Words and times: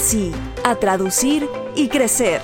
sí, 0.00 0.32
a 0.64 0.74
traducir 0.74 1.48
y 1.76 1.88
crecer. 1.88 2.40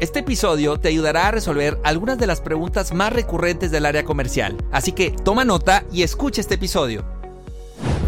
Este 0.00 0.20
episodio 0.20 0.78
te 0.78 0.88
ayudará 0.88 1.28
a 1.28 1.30
resolver 1.32 1.78
algunas 1.82 2.18
de 2.18 2.26
las 2.26 2.40
preguntas 2.40 2.94
más 2.94 3.12
recurrentes 3.12 3.70
del 3.70 3.86
área 3.86 4.04
comercial, 4.04 4.56
así 4.70 4.92
que 4.92 5.10
toma 5.10 5.44
nota 5.44 5.84
y 5.92 6.02
escucha 6.02 6.40
este 6.40 6.54
episodio. 6.54 7.04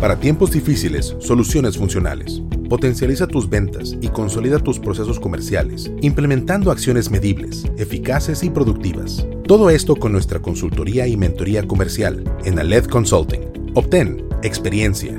Para 0.01 0.21
tiempos 0.21 0.53
difíciles, 0.53 1.17
soluciones 1.19 1.77
funcionales. 1.77 2.41
Potencializa 2.69 3.27
tus 3.27 3.49
ventas 3.49 3.97
y 4.01 4.09
consolida 4.09 4.61
tus 4.61 4.79
procesos 4.79 5.19
comerciales, 5.19 5.91
implementando 6.01 6.71
acciones 6.71 7.11
medibles, 7.11 7.65
eficaces 7.77 8.45
y 8.45 8.51
productivas. 8.51 9.27
Todo 9.47 9.71
esto 9.71 9.97
con 9.97 10.13
nuestra 10.13 10.39
consultoría 10.41 11.09
y 11.09 11.17
mentoría 11.17 11.67
comercial 11.67 12.23
en 12.45 12.59
Aled 12.59 12.85
Consulting. 12.85 13.73
Obtén 13.75 14.25
experiencia, 14.43 15.19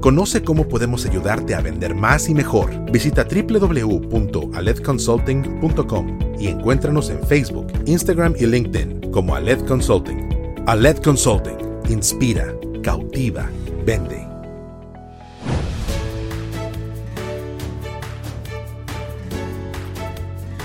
Conoce 0.00 0.44
cómo 0.44 0.68
podemos 0.68 1.04
ayudarte 1.06 1.56
a 1.56 1.60
vender 1.60 1.96
más 1.96 2.28
y 2.28 2.34
mejor. 2.34 2.70
Visita 2.92 3.24
www.aledconsulting.com 3.24 6.18
y 6.38 6.46
encuéntranos 6.46 7.10
en 7.10 7.20
Facebook, 7.26 7.66
Instagram 7.84 8.36
y 8.38 8.46
LinkedIn 8.46 9.10
como 9.10 9.34
Aled 9.34 9.66
Consulting. 9.66 10.28
Aled 10.66 10.98
Consulting. 10.98 11.58
Inspira, 11.88 12.54
cautiva, 12.84 13.50
vende. 13.84 14.28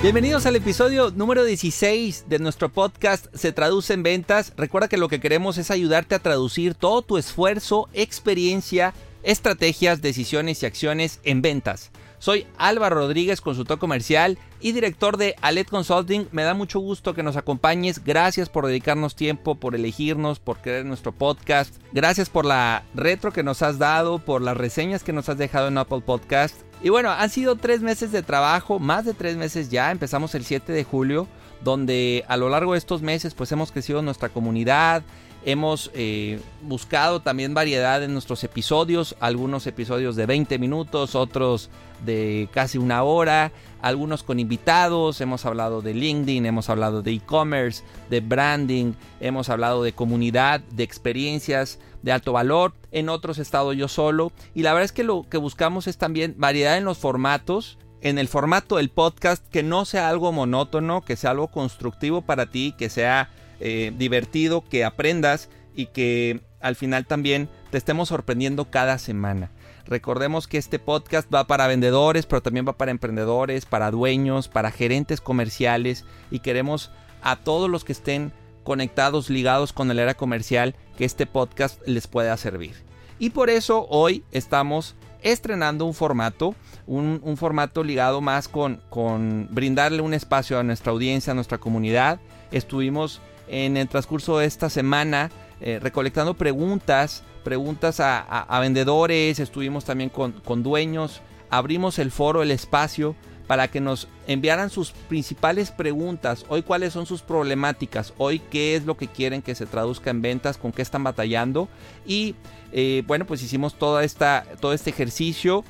Bienvenidos 0.04 0.46
al 0.46 0.56
episodio 0.58 1.10
número 1.12 1.46
16 1.46 2.26
de 2.28 2.38
nuestro 2.38 2.70
podcast 2.70 3.28
Se 3.34 3.54
traduce 3.54 3.94
en 3.94 4.04
ventas. 4.04 4.52
Recuerda 4.58 4.90
que 4.90 4.98
lo 4.98 5.08
que 5.08 5.22
queremos 5.22 5.58
es 5.58 5.72
ayudarte 5.72 6.14
a 6.14 6.20
traducir 6.20 6.76
todo 6.76 7.02
tu 7.02 7.18
esfuerzo, 7.18 7.88
experiencia, 7.94 8.94
estrategias, 9.24 10.02
decisiones 10.02 10.62
y 10.62 10.66
acciones 10.66 11.20
en 11.24 11.42
ventas. 11.42 11.92
Soy 12.24 12.48
Álvaro 12.58 12.96
Rodríguez, 12.96 13.42
consultor 13.42 13.80
comercial 13.80 14.38
y 14.62 14.72
director 14.72 15.18
de 15.18 15.36
Alet 15.42 15.70
Consulting. 15.70 16.30
Me 16.32 16.44
da 16.44 16.54
mucho 16.54 16.80
gusto 16.80 17.14
que 17.14 17.22
nos 17.22 17.36
acompañes. 17.36 18.02
Gracias 18.02 18.48
por 18.48 18.66
dedicarnos 18.66 19.18
tiempo, 19.18 19.56
por 19.56 19.76
elegirnos, 19.76 20.40
por 20.40 20.60
creer 20.60 20.86
nuestro 20.86 21.12
podcast. 21.12 21.76
Gracias 21.92 22.30
por 22.30 22.46
la 22.46 22.86
retro 22.94 23.34
que 23.34 23.44
nos 23.44 23.62
has 23.62 23.78
dado, 23.78 24.20
por 24.20 24.42
las 24.42 24.56
reseñas 24.56 25.04
que 25.04 25.12
nos 25.12 25.28
has 25.28 25.38
dejado 25.38 25.68
en 25.68 25.78
Apple 25.78 26.00
Podcast. 26.00 26.56
Y 26.82 26.88
bueno, 26.88 27.12
han 27.12 27.30
sido 27.30 27.58
tres 27.58 27.82
meses 27.82 28.14
de 28.14 28.24
trabajo, 28.24 28.80
más 28.80 29.04
de 29.04 29.14
tres 29.14 29.36
meses 29.36 29.70
ya. 29.70 29.92
Empezamos 29.92 30.34
el 30.34 30.46
7 30.46 30.72
de 30.72 30.86
julio, 30.86 31.28
donde 31.62 32.24
a 32.30 32.38
lo 32.38 32.48
largo 32.48 32.72
de 32.72 32.78
estos 32.78 33.02
meses 33.02 33.34
pues 33.34 33.52
hemos 33.52 33.74
crecido 33.74 34.02
nuestra 34.02 34.30
comunidad, 34.30 35.04
Hemos 35.46 35.92
eh, 35.94 36.40
buscado 36.62 37.22
también 37.22 37.54
variedad 37.54 38.02
en 38.02 38.14
nuestros 38.14 38.44
episodios, 38.46 39.16
algunos 39.20 39.68
episodios 39.68 40.16
de 40.16 40.26
20 40.26 40.58
minutos, 40.58 41.16
otros 41.16 41.70
de 42.06 42.48
casi 42.52 42.78
una 42.78 43.04
hora, 43.04 43.52
algunos 43.82 44.24
con 44.24 44.40
invitados, 44.40 45.20
hemos 45.20 45.46
hablado 45.46 45.82
de 45.82 45.94
LinkedIn, 45.94 46.46
hemos 46.46 46.70
hablado 46.70 47.02
de 47.02 47.12
e-commerce, 47.12 47.84
de 48.10 48.22
branding, 48.22 48.94
hemos 49.20 49.50
hablado 49.50 49.84
de 49.84 49.94
comunidad, 49.94 50.62
de 50.72 50.84
experiencias 50.84 51.80
de 52.04 52.14
alto 52.14 52.32
valor, 52.32 52.74
en 52.92 53.10
otros 53.10 53.38
he 53.38 53.42
estado 53.42 53.74
yo 53.74 53.90
solo 53.90 54.32
y 54.54 54.64
la 54.64 54.72
verdad 54.72 54.86
es 54.86 54.92
que 54.94 55.04
lo 55.04 55.26
que 55.30 55.38
buscamos 55.38 55.88
es 55.88 55.98
también 55.98 56.36
variedad 56.38 56.78
en 56.78 56.86
los 56.86 56.98
formatos, 56.98 57.78
en 58.00 58.18
el 58.18 58.30
formato 58.30 58.78
del 58.78 58.90
podcast, 58.90 59.46
que 59.50 59.64
no 59.64 59.84
sea 59.84 60.10
algo 60.10 60.32
monótono, 60.32 61.02
que 61.02 61.16
sea 61.16 61.32
algo 61.32 61.50
constructivo 61.50 62.22
para 62.22 62.48
ti, 62.48 62.76
que 62.78 62.90
sea 62.90 63.30
eh, 63.60 63.92
divertido, 63.98 64.64
que 64.64 64.86
aprendas 64.86 65.50
y 65.76 65.88
que 65.88 66.42
al 66.60 66.76
final 66.76 67.06
también 67.06 67.50
te 67.72 67.78
estemos 67.78 68.10
sorprendiendo 68.10 68.70
cada 68.70 68.98
semana. 68.98 69.52
Recordemos 69.86 70.48
que 70.48 70.58
este 70.58 70.80
podcast 70.80 71.34
va 71.34 71.46
para 71.46 71.68
vendedores, 71.68 72.26
pero 72.26 72.42
también 72.42 72.66
va 72.68 72.78
para 72.78 72.92
emprendedores, 72.92 73.66
para 73.66 73.92
dueños, 73.92 74.48
para 74.48 74.72
gerentes 74.72 75.20
comerciales 75.20 76.06
y 76.32 76.40
queremos 76.40 76.92
a 77.22 77.36
todos 77.38 77.70
los 77.70 77.84
que 77.84 77.92
estén 77.92 78.32
conectados, 78.64 79.30
ligados 79.30 79.74
con 79.74 79.92
el 79.92 80.00
era 80.00 80.14
comercial, 80.14 80.76
que 80.98 81.06
este 81.06 81.26
podcast 81.26 81.86
les 81.86 82.08
pueda 82.08 82.36
servir. 82.38 82.76
Y 83.20 83.32
por 83.32 83.50
eso 83.50 83.86
hoy 83.90 84.24
estamos 84.32 84.96
estrenando 85.22 85.86
un 85.86 85.94
formato, 85.94 86.56
un, 86.88 87.38
formato 87.38 87.84
ligado 87.84 88.22
más 88.22 88.48
con, 88.48 88.82
con 88.90 89.48
brindarle 89.52 90.02
un 90.02 90.14
espacio 90.14 90.60
a 90.60 90.64
nuestra 90.64 90.92
audiencia, 90.92 91.32
a 91.32 91.36
nuestra 91.36 91.58
comunidad. 91.58 92.20
Estuvimos 92.52 93.22
en 93.48 93.78
el 93.78 93.88
transcurso 93.88 94.38
de 94.38 94.46
esta 94.46 94.70
semana 94.70 95.30
eh, 95.66 95.80
recolectando 95.82 96.34
preguntas, 96.34 97.24
preguntas 97.46 98.02
a, 98.02 98.60
vendedores, 98.60 99.40
estuvimos 99.40 99.86
también 99.86 100.10
con, 100.10 100.62
dueños, 100.62 101.22
abrimos 101.50 102.00
el 102.00 102.12
foro, 102.12 102.44
el 102.44 102.52
espacio 102.52 103.16
para 103.48 103.70
que 103.70 103.80
nos 103.80 104.10
enviaran 104.28 104.70
sus 104.70 104.92
principales 104.92 105.72
preguntas. 105.72 106.46
Hoy 106.50 106.64
cuáles 106.64 106.92
son 106.92 107.06
sus 107.06 107.22
problemáticas, 107.22 108.14
hoy 108.18 108.40
qué 108.40 108.76
es 108.76 108.86
lo 108.86 108.98
que 108.98 109.08
quieren 109.08 109.42
que 109.42 109.56
se 109.56 109.66
traduzca 109.66 110.10
en 110.10 110.22
ventas, 110.22 110.58
con 110.58 110.74
qué 110.74 110.82
están 110.82 111.06
batallando. 111.06 111.70
Y 112.06 112.36
eh, 112.74 113.04
bueno, 113.08 113.26
pues 113.26 113.42
hicimos 113.42 113.76
toda 113.76 114.04
esta, 114.04 114.46
todo 114.60 114.74
este 114.74 114.90
ejercicio, 114.90 115.64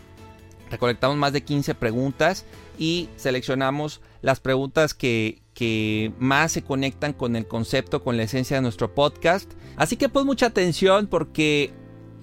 recolectamos 0.74 1.18
más 1.18 1.34
de 1.34 1.44
15 1.44 1.76
preguntas 1.76 2.46
y 2.78 3.10
seleccionamos 3.16 4.02
las 4.22 4.40
preguntas 4.40 4.94
que, 4.94 5.40
más 6.20 6.52
se 6.52 6.64
conectan 6.64 7.14
con 7.14 7.36
el 7.36 7.48
concepto, 7.48 8.04
con 8.04 8.18
la 8.18 8.24
esencia 8.24 8.58
de 8.58 8.62
nuestro 8.62 8.94
podcast. 8.94 9.52
Así 9.78 9.98
que 9.98 10.10
pon 10.10 10.26
mucha 10.26 10.48
atención 10.48 11.08
porque 11.08 11.72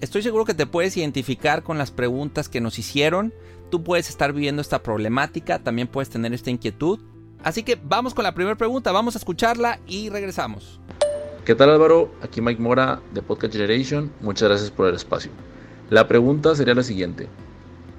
estoy 0.01 0.21
seguro 0.21 0.45
que 0.45 0.53
te 0.53 0.67
puedes 0.67 0.97
identificar 0.97 1.63
con 1.63 1.77
las 1.77 1.91
preguntas 1.91 2.49
que 2.49 2.61
nos 2.61 2.77
hicieron. 2.77 3.33
Tú 3.69 3.83
puedes 3.83 4.09
estar 4.09 4.33
viviendo 4.33 4.61
esta 4.61 4.83
problemática, 4.83 5.59
también 5.59 5.87
puedes 5.87 6.09
tener 6.09 6.33
esta 6.33 6.51
inquietud. 6.51 6.99
Así 7.43 7.63
que 7.63 7.79
vamos 7.81 8.13
con 8.13 8.23
la 8.23 8.35
primera 8.35 8.57
pregunta, 8.57 8.91
vamos 8.91 9.15
a 9.15 9.17
escucharla 9.17 9.79
y 9.87 10.09
regresamos. 10.09 10.79
¿Qué 11.45 11.55
tal 11.55 11.69
Álvaro? 11.69 12.11
Aquí 12.21 12.41
Mike 12.41 12.61
Mora 12.61 13.01
de 13.13 13.21
Podcast 13.21 13.53
Generation. 13.53 14.11
Muchas 14.19 14.49
gracias 14.49 14.69
por 14.69 14.87
el 14.89 14.95
espacio. 14.95 15.31
La 15.89 16.07
pregunta 16.07 16.53
sería 16.53 16.75
la 16.75 16.83
siguiente. 16.83 17.29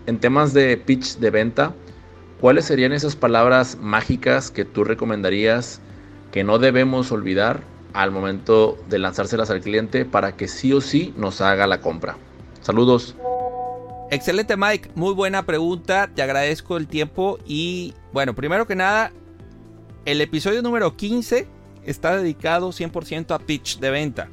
En 0.06 0.18
temas 0.18 0.52
de 0.52 0.76
pitch 0.76 1.18
de 1.18 1.30
venta, 1.30 1.74
¿Cuáles 2.42 2.64
serían 2.64 2.92
esas 2.92 3.14
palabras 3.14 3.78
mágicas 3.80 4.50
que 4.50 4.64
tú 4.64 4.82
recomendarías 4.82 5.80
que 6.32 6.42
no 6.42 6.58
debemos 6.58 7.12
olvidar 7.12 7.62
al 7.92 8.10
momento 8.10 8.76
de 8.88 8.98
lanzárselas 8.98 9.48
al 9.50 9.60
cliente 9.60 10.04
para 10.04 10.36
que 10.36 10.48
sí 10.48 10.72
o 10.72 10.80
sí 10.80 11.14
nos 11.16 11.40
haga 11.40 11.68
la 11.68 11.80
compra? 11.80 12.16
Saludos. 12.60 13.14
Excelente 14.10 14.56
Mike, 14.56 14.90
muy 14.96 15.14
buena 15.14 15.46
pregunta, 15.46 16.10
te 16.12 16.20
agradezco 16.20 16.76
el 16.76 16.88
tiempo 16.88 17.38
y 17.46 17.94
bueno, 18.12 18.34
primero 18.34 18.66
que 18.66 18.74
nada, 18.74 19.12
el 20.04 20.20
episodio 20.20 20.62
número 20.62 20.96
15 20.96 21.46
está 21.84 22.16
dedicado 22.16 22.70
100% 22.70 23.36
a 23.36 23.38
pitch 23.38 23.78
de 23.78 23.90
venta. 23.92 24.28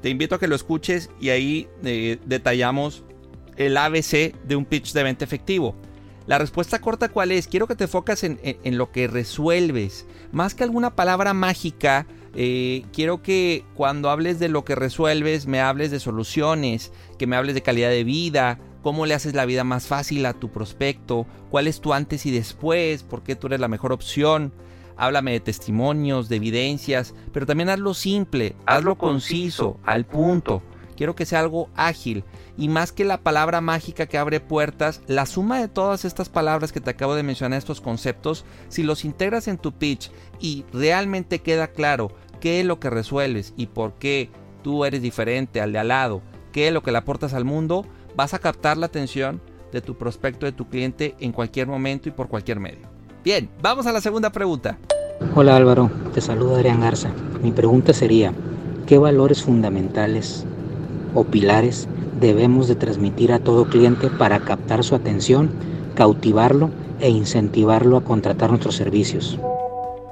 Te 0.00 0.08
invito 0.08 0.36
a 0.36 0.38
que 0.38 0.48
lo 0.48 0.56
escuches 0.56 1.10
y 1.20 1.28
ahí 1.28 1.68
eh, 1.84 2.18
detallamos 2.24 3.04
el 3.56 3.76
ABC 3.76 4.34
de 4.44 4.56
un 4.56 4.64
pitch 4.64 4.92
de 4.92 5.02
venta 5.02 5.24
efectivo. 5.24 5.74
La 6.26 6.38
respuesta 6.38 6.80
corta 6.80 7.08
cuál 7.08 7.30
es? 7.30 7.46
Quiero 7.46 7.68
que 7.68 7.76
te 7.76 7.84
enfocas 7.84 8.24
en, 8.24 8.38
lo 8.76 8.90
que 8.90 9.06
resuelves. 9.06 10.06
Más 10.32 10.54
que 10.54 10.64
alguna 10.64 10.96
palabra 10.96 11.34
mágica, 11.34 12.06
eh, 12.34 12.84
quiero 12.92 13.22
que 13.22 13.64
cuando 13.74 14.10
hables 14.10 14.40
de 14.40 14.48
lo 14.48 14.64
que 14.64 14.74
resuelves 14.74 15.46
me 15.46 15.60
hables 15.60 15.92
de 15.92 16.00
soluciones, 16.00 16.92
que 17.16 17.28
me 17.28 17.36
hables 17.36 17.54
de 17.54 17.62
calidad 17.62 17.90
de 17.90 18.02
vida, 18.02 18.58
cómo 18.82 19.06
le 19.06 19.14
haces 19.14 19.34
la 19.34 19.46
vida 19.46 19.62
más 19.62 19.86
fácil 19.86 20.26
a 20.26 20.32
tu 20.32 20.50
prospecto, 20.50 21.26
cuál 21.48 21.68
es 21.68 21.80
tu 21.80 21.92
antes 21.92 22.26
y 22.26 22.32
después, 22.32 23.04
por 23.04 23.22
qué 23.22 23.36
tú 23.36 23.46
eres 23.46 23.60
la 23.60 23.68
mejor 23.68 23.92
opción. 23.92 24.52
háblame 24.96 25.32
de 25.32 25.40
testimonios, 25.40 26.28
de 26.28 26.36
evidencias, 26.36 27.14
pero 27.32 27.46
también 27.46 27.68
hazlo 27.68 27.94
simple, 27.94 28.56
hazlo 28.64 28.96
conciso, 28.96 29.78
al 29.84 30.06
punto. 30.06 30.62
Quiero 30.96 31.14
que 31.14 31.26
sea 31.26 31.40
algo 31.40 31.68
ágil 31.76 32.24
y 32.56 32.68
más 32.68 32.90
que 32.92 33.04
la 33.04 33.18
palabra 33.18 33.60
mágica 33.60 34.06
que 34.06 34.18
abre 34.18 34.40
puertas, 34.40 35.02
la 35.06 35.26
suma 35.26 35.60
de 35.60 35.68
todas 35.68 36.04
estas 36.04 36.28
palabras 36.28 36.72
que 36.72 36.80
te 36.80 36.90
acabo 36.90 37.14
de 37.14 37.22
mencionar, 37.22 37.58
estos 37.58 37.80
conceptos, 37.80 38.44
si 38.68 38.82
los 38.82 39.04
integras 39.04 39.46
en 39.46 39.58
tu 39.58 39.72
pitch 39.72 40.10
y 40.40 40.64
realmente 40.72 41.40
queda 41.40 41.68
claro 41.68 42.10
qué 42.40 42.60
es 42.60 42.66
lo 42.66 42.80
que 42.80 42.90
resuelves 42.90 43.52
y 43.56 43.66
por 43.66 43.94
qué 43.94 44.30
tú 44.62 44.84
eres 44.84 45.02
diferente 45.02 45.60
al 45.60 45.72
de 45.72 45.78
al 45.78 45.88
lado, 45.88 46.22
qué 46.52 46.68
es 46.68 46.74
lo 46.74 46.82
que 46.82 46.92
le 46.92 46.98
aportas 46.98 47.34
al 47.34 47.44
mundo, 47.44 47.84
vas 48.16 48.34
a 48.34 48.38
captar 48.38 48.78
la 48.78 48.86
atención 48.86 49.42
de 49.72 49.82
tu 49.82 49.96
prospecto, 49.96 50.46
de 50.46 50.52
tu 50.52 50.68
cliente 50.68 51.14
en 51.20 51.32
cualquier 51.32 51.66
momento 51.66 52.08
y 52.08 52.12
por 52.12 52.28
cualquier 52.28 52.58
medio. 52.58 52.88
Bien, 53.22 53.50
vamos 53.60 53.86
a 53.86 53.92
la 53.92 54.00
segunda 54.00 54.30
pregunta. 54.30 54.78
Hola 55.34 55.56
Álvaro, 55.56 55.90
te 56.14 56.20
saluda 56.20 56.56
Adrián 56.56 56.80
Garza. 56.80 57.10
Mi 57.42 57.50
pregunta 57.50 57.92
sería, 57.92 58.32
¿qué 58.86 58.98
valores 58.98 59.42
fundamentales 59.42 60.46
o 61.16 61.24
pilares 61.24 61.88
debemos 62.20 62.68
de 62.68 62.76
transmitir 62.76 63.32
a 63.32 63.40
todo 63.40 63.68
cliente 63.68 64.08
para 64.08 64.40
captar 64.40 64.84
su 64.84 64.94
atención, 64.94 65.50
cautivarlo 65.94 66.70
e 67.00 67.08
incentivarlo 67.10 67.96
a 67.96 68.04
contratar 68.04 68.50
nuestros 68.50 68.76
servicios? 68.76 69.38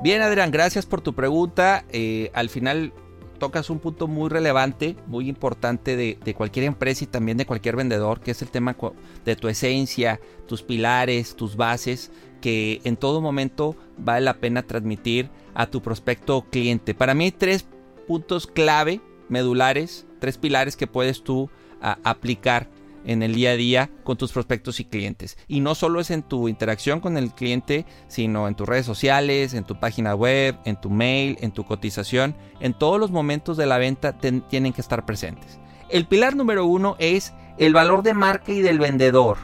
Bien 0.02 0.22
Adrián, 0.22 0.50
gracias 0.50 0.86
por 0.86 1.00
tu 1.00 1.14
pregunta. 1.14 1.84
Eh, 1.90 2.30
al 2.34 2.48
final 2.48 2.92
tocas 3.38 3.70
un 3.70 3.78
punto 3.78 4.06
muy 4.06 4.28
relevante, 4.28 4.96
muy 5.06 5.28
importante 5.28 5.96
de, 5.96 6.18
de, 6.24 6.34
cualquier 6.34 6.64
empresa 6.66 7.04
y 7.04 7.06
también 7.06 7.36
de 7.36 7.46
cualquier 7.46 7.76
vendedor, 7.76 8.20
que 8.20 8.30
es 8.30 8.42
el 8.42 8.48
tema 8.48 8.76
de 9.24 9.36
tu 9.36 9.48
esencia, 9.48 10.20
tus 10.46 10.62
pilares, 10.62 11.36
tus 11.36 11.56
bases, 11.56 12.10
que 12.40 12.80
en 12.84 12.96
todo 12.96 13.20
momento 13.20 13.76
vale 13.98 14.24
la 14.24 14.34
pena 14.34 14.62
transmitir 14.62 15.30
a 15.54 15.66
tu 15.66 15.82
prospecto 15.82 16.46
cliente. 16.50 16.94
Para 16.94 17.14
mí 17.14 17.30
tres 17.32 17.66
puntos 18.06 18.46
clave, 18.46 19.00
medulares, 19.28 20.06
tres 20.24 20.38
pilares 20.38 20.74
que 20.74 20.86
puedes 20.86 21.22
tú 21.22 21.50
aplicar 22.02 22.66
en 23.04 23.22
el 23.22 23.34
día 23.34 23.50
a 23.50 23.56
día 23.56 23.90
con 24.04 24.16
tus 24.16 24.32
prospectos 24.32 24.80
y 24.80 24.86
clientes. 24.86 25.36
Y 25.48 25.60
no 25.60 25.74
solo 25.74 26.00
es 26.00 26.10
en 26.10 26.22
tu 26.22 26.48
interacción 26.48 27.00
con 27.00 27.18
el 27.18 27.34
cliente, 27.34 27.84
sino 28.08 28.48
en 28.48 28.54
tus 28.54 28.66
redes 28.66 28.86
sociales, 28.86 29.52
en 29.52 29.64
tu 29.64 29.78
página 29.78 30.14
web, 30.14 30.56
en 30.64 30.80
tu 30.80 30.88
mail, 30.88 31.36
en 31.42 31.52
tu 31.52 31.64
cotización. 31.64 32.34
En 32.58 32.72
todos 32.72 32.98
los 32.98 33.10
momentos 33.10 33.58
de 33.58 33.66
la 33.66 33.76
venta 33.76 34.16
tienen 34.16 34.72
que 34.72 34.80
estar 34.80 35.04
presentes. 35.04 35.58
El 35.90 36.06
pilar 36.06 36.36
número 36.36 36.64
uno 36.64 36.96
es 36.98 37.34
el 37.58 37.74
valor 37.74 38.02
de 38.02 38.14
marca 38.14 38.50
y 38.50 38.62
del 38.62 38.78
vendedor. 38.78 39.36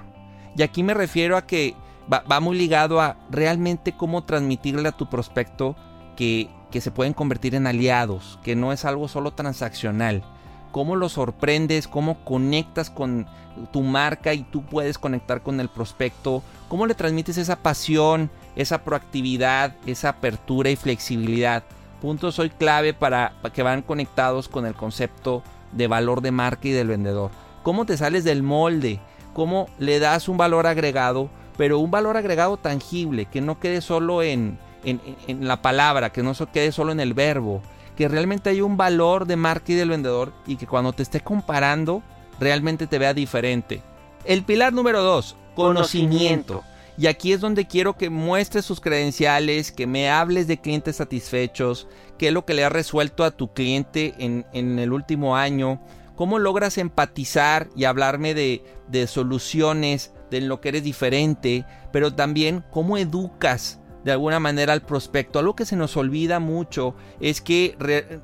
Y 0.56 0.62
aquí 0.62 0.82
me 0.82 0.94
refiero 0.94 1.36
a 1.36 1.46
que 1.46 1.74
va, 2.10 2.20
va 2.20 2.40
muy 2.40 2.56
ligado 2.56 3.02
a 3.02 3.18
realmente 3.28 3.94
cómo 3.94 4.24
transmitirle 4.24 4.88
a 4.88 4.96
tu 4.96 5.10
prospecto 5.10 5.76
que, 6.16 6.48
que 6.70 6.80
se 6.80 6.90
pueden 6.90 7.12
convertir 7.12 7.54
en 7.54 7.66
aliados, 7.66 8.38
que 8.42 8.56
no 8.56 8.72
es 8.72 8.86
algo 8.86 9.08
solo 9.08 9.32
transaccional 9.32 10.24
cómo 10.72 10.96
lo 10.96 11.08
sorprendes, 11.08 11.88
cómo 11.88 12.24
conectas 12.24 12.90
con 12.90 13.26
tu 13.72 13.82
marca 13.82 14.32
y 14.34 14.42
tú 14.42 14.62
puedes 14.62 14.98
conectar 14.98 15.42
con 15.42 15.60
el 15.60 15.68
prospecto, 15.68 16.42
cómo 16.68 16.86
le 16.86 16.94
transmites 16.94 17.38
esa 17.38 17.56
pasión, 17.56 18.30
esa 18.56 18.82
proactividad, 18.82 19.74
esa 19.86 20.10
apertura 20.10 20.70
y 20.70 20.76
flexibilidad. 20.76 21.62
Puntos 22.00 22.38
hoy 22.38 22.50
clave 22.50 22.94
para, 22.94 23.34
que 23.52 23.62
van 23.62 23.82
conectados 23.82 24.48
con 24.48 24.66
el 24.66 24.74
concepto 24.74 25.42
de 25.72 25.86
valor 25.86 26.22
de 26.22 26.30
marca 26.30 26.68
y 26.68 26.72
del 26.72 26.88
vendedor. 26.88 27.30
Cómo 27.62 27.84
te 27.84 27.96
sales 27.96 28.24
del 28.24 28.42
molde, 28.42 29.00
cómo 29.34 29.68
le 29.78 29.98
das 29.98 30.28
un 30.28 30.36
valor 30.36 30.66
agregado, 30.66 31.28
pero 31.58 31.78
un 31.78 31.90
valor 31.90 32.16
agregado 32.16 32.56
tangible, 32.56 33.26
que 33.26 33.42
no 33.42 33.60
quede 33.60 33.82
solo 33.82 34.22
en, 34.22 34.58
en, 34.84 35.00
en 35.26 35.46
la 35.46 35.60
palabra, 35.60 36.10
que 36.10 36.22
no 36.22 36.32
quede 36.52 36.72
solo 36.72 36.92
en 36.92 37.00
el 37.00 37.12
verbo, 37.12 37.60
que 38.00 38.08
realmente 38.08 38.48
hay 38.48 38.62
un 38.62 38.78
valor 38.78 39.26
de 39.26 39.36
marca 39.36 39.72
y 39.72 39.74
del 39.74 39.90
vendedor 39.90 40.32
y 40.46 40.56
que 40.56 40.66
cuando 40.66 40.94
te 40.94 41.02
esté 41.02 41.20
comparando 41.20 42.02
realmente 42.38 42.86
te 42.86 42.98
vea 42.98 43.12
diferente. 43.12 43.82
El 44.24 44.42
pilar 44.42 44.72
número 44.72 45.02
dos, 45.02 45.36
conocimiento. 45.54 46.64
Y 46.96 47.08
aquí 47.08 47.34
es 47.34 47.42
donde 47.42 47.66
quiero 47.66 47.98
que 47.98 48.08
muestres 48.08 48.64
sus 48.64 48.80
credenciales, 48.80 49.70
que 49.70 49.86
me 49.86 50.08
hables 50.08 50.46
de 50.46 50.58
clientes 50.58 50.96
satisfechos, 50.96 51.88
qué 52.16 52.28
es 52.28 52.32
lo 52.32 52.46
que 52.46 52.54
le 52.54 52.64
ha 52.64 52.70
resuelto 52.70 53.22
a 53.22 53.32
tu 53.32 53.52
cliente 53.52 54.14
en, 54.16 54.46
en 54.54 54.78
el 54.78 54.94
último 54.94 55.36
año, 55.36 55.78
cómo 56.16 56.38
logras 56.38 56.78
empatizar 56.78 57.68
y 57.76 57.84
hablarme 57.84 58.32
de, 58.32 58.64
de 58.88 59.08
soluciones, 59.08 60.14
de 60.30 60.40
lo 60.40 60.62
que 60.62 60.70
eres 60.70 60.84
diferente, 60.84 61.66
pero 61.92 62.14
también 62.14 62.64
cómo 62.70 62.96
educas 62.96 63.78
de 64.04 64.12
alguna 64.12 64.40
manera 64.40 64.72
al 64.72 64.82
prospecto. 64.82 65.38
Algo 65.38 65.54
que 65.54 65.66
se 65.66 65.76
nos 65.76 65.96
olvida 65.96 66.40
mucho 66.40 66.94
es 67.20 67.40
que 67.40 67.76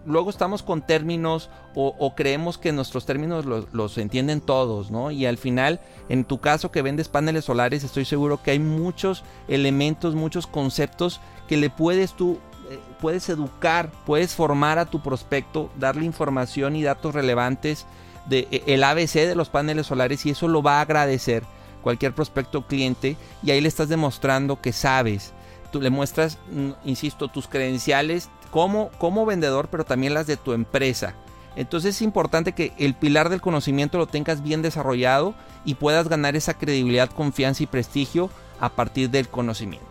luego 0.06 0.30
estamos 0.30 0.62
con 0.62 0.82
términos 0.82 1.50
o, 1.74 2.14
creemos 2.14 2.56
que 2.56 2.72
nuestros 2.72 3.04
términos 3.04 3.44
los, 3.44 3.98
entienden 3.98 4.40
todos, 4.40 4.90
¿no? 4.90 5.10
Y 5.10 5.26
al 5.26 5.36
final, 5.36 5.80
en 6.08 6.24
tu 6.24 6.40
caso 6.40 6.70
que 6.70 6.80
vendes 6.80 7.08
paneles 7.08 7.44
solares, 7.44 7.84
estoy 7.84 8.06
seguro 8.06 8.42
que 8.42 8.52
hay 8.52 8.58
muchos 8.58 9.24
elementos, 9.46 10.14
muchos 10.14 10.46
conceptos 10.46 11.20
que 11.46 11.58
le 11.58 11.68
puedes 11.68 12.14
tú, 12.14 12.38
eh, 12.70 12.78
puedes 12.98 13.28
educar, 13.28 13.92
puedes 14.06 14.34
formar 14.34 14.78
a 14.78 14.86
tu 14.86 15.02
prospecto, 15.02 15.70
darle 15.78 16.06
información 16.06 16.76
y 16.76 16.82
datos 16.82 17.14
relevantes 17.14 17.84
de 18.26 18.48
e, 18.50 18.62
el 18.68 18.82
ABC 18.82 19.26
de 19.26 19.34
los 19.34 19.50
paneles 19.50 19.86
solares 19.86 20.24
y 20.24 20.30
eso 20.30 20.48
lo 20.48 20.62
va 20.62 20.78
a 20.78 20.80
agradecer 20.80 21.44
cualquier 21.82 22.14
prospecto 22.14 22.66
cliente 22.66 23.18
y 23.42 23.50
ahí 23.50 23.60
le 23.60 23.68
estás 23.68 23.90
demostrando 23.90 24.62
que 24.62 24.72
sabes 24.72 25.34
le 25.80 25.90
muestras, 25.90 26.38
mm, 26.50 26.70
insisto, 26.84 27.28
tus 27.28 27.48
credenciales 27.48 28.28
como, 28.50 28.90
como 28.98 29.26
vendedor, 29.26 29.68
pero 29.70 29.84
también 29.84 30.14
las 30.14 30.26
de 30.26 30.36
tu 30.36 30.52
empresa. 30.52 31.14
Entonces 31.56 31.96
es 31.96 32.02
importante 32.02 32.52
que 32.52 32.72
el 32.78 32.94
pilar 32.94 33.30
del 33.30 33.40
conocimiento 33.40 33.98
lo 33.98 34.06
tengas 34.06 34.42
bien 34.42 34.62
desarrollado 34.62 35.34
y 35.64 35.74
puedas 35.74 36.08
ganar 36.08 36.36
esa 36.36 36.54
credibilidad, 36.54 37.10
confianza 37.10 37.62
y 37.62 37.66
prestigio 37.66 38.30
a 38.60 38.68
partir 38.68 39.10
del 39.10 39.28
conocimiento. 39.28 39.86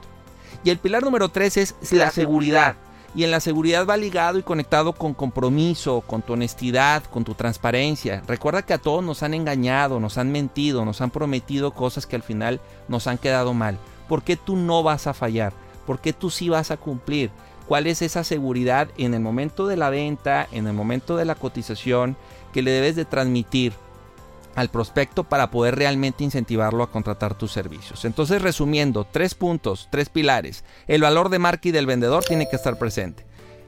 Y 0.63 0.69
el 0.69 0.77
pilar 0.77 1.03
número 1.03 1.29
tres 1.29 1.57
es 1.57 1.75
la 1.91 2.11
seguridad. 2.11 2.75
Y 3.15 3.23
en 3.23 3.31
la 3.31 3.39
seguridad 3.39 3.87
va 3.87 3.95
ligado 3.95 4.37
y 4.37 4.43
conectado 4.43 4.91
con 4.91 5.13
compromiso, 5.13 6.01
con 6.01 6.21
tu 6.21 6.33
honestidad, 6.33 7.03
con 7.05 7.23
tu 7.23 7.33
transparencia. 7.33 8.21
Recuerda 8.27 8.63
que 8.63 8.73
a 8.73 8.77
todos 8.77 9.03
nos 9.03 9.23
han 9.23 9.33
engañado, 9.33 10.01
nos 10.01 10.17
han 10.17 10.33
mentido, 10.33 10.83
nos 10.83 10.99
han 10.99 11.11
prometido 11.11 11.71
cosas 11.71 12.05
que 12.05 12.17
al 12.17 12.23
final 12.23 12.59
nos 12.89 13.07
han 13.07 13.17
quedado 13.17 13.53
mal. 13.53 13.79
¿Por 14.09 14.21
qué 14.21 14.35
tú 14.35 14.57
no 14.57 14.83
vas 14.83 15.07
a 15.07 15.13
fallar? 15.13 15.53
¿Por 15.85 15.99
qué 15.99 16.13
tú 16.13 16.29
sí 16.29 16.49
vas 16.49 16.71
a 16.71 16.77
cumplir? 16.77 17.29
¿Cuál 17.67 17.87
es 17.87 18.01
esa 18.01 18.23
seguridad 18.23 18.89
en 18.97 19.13
el 19.13 19.21
momento 19.21 19.65
de 19.67 19.77
la 19.77 19.89
venta, 19.89 20.47
en 20.51 20.67
el 20.67 20.73
momento 20.73 21.17
de 21.17 21.25
la 21.25 21.35
cotización 21.35 22.15
que 22.53 22.61
le 22.61 22.71
debes 22.71 22.95
de 22.95 23.05
transmitir 23.05 23.73
al 24.55 24.69
prospecto 24.69 25.23
para 25.23 25.51
poder 25.51 25.75
realmente 25.75 26.23
incentivarlo 26.23 26.83
a 26.83 26.91
contratar 26.91 27.35
tus 27.35 27.51
servicios? 27.51 28.05
Entonces, 28.05 28.41
resumiendo, 28.41 29.05
tres 29.09 29.33
puntos, 29.33 29.87
tres 29.91 30.09
pilares. 30.09 30.63
El 30.87 31.01
valor 31.01 31.29
de 31.29 31.39
marca 31.39 31.69
y 31.69 31.71
del 31.71 31.87
vendedor 31.87 32.23
tiene 32.23 32.47
que 32.47 32.55
estar 32.55 32.77
presente. 32.77 33.25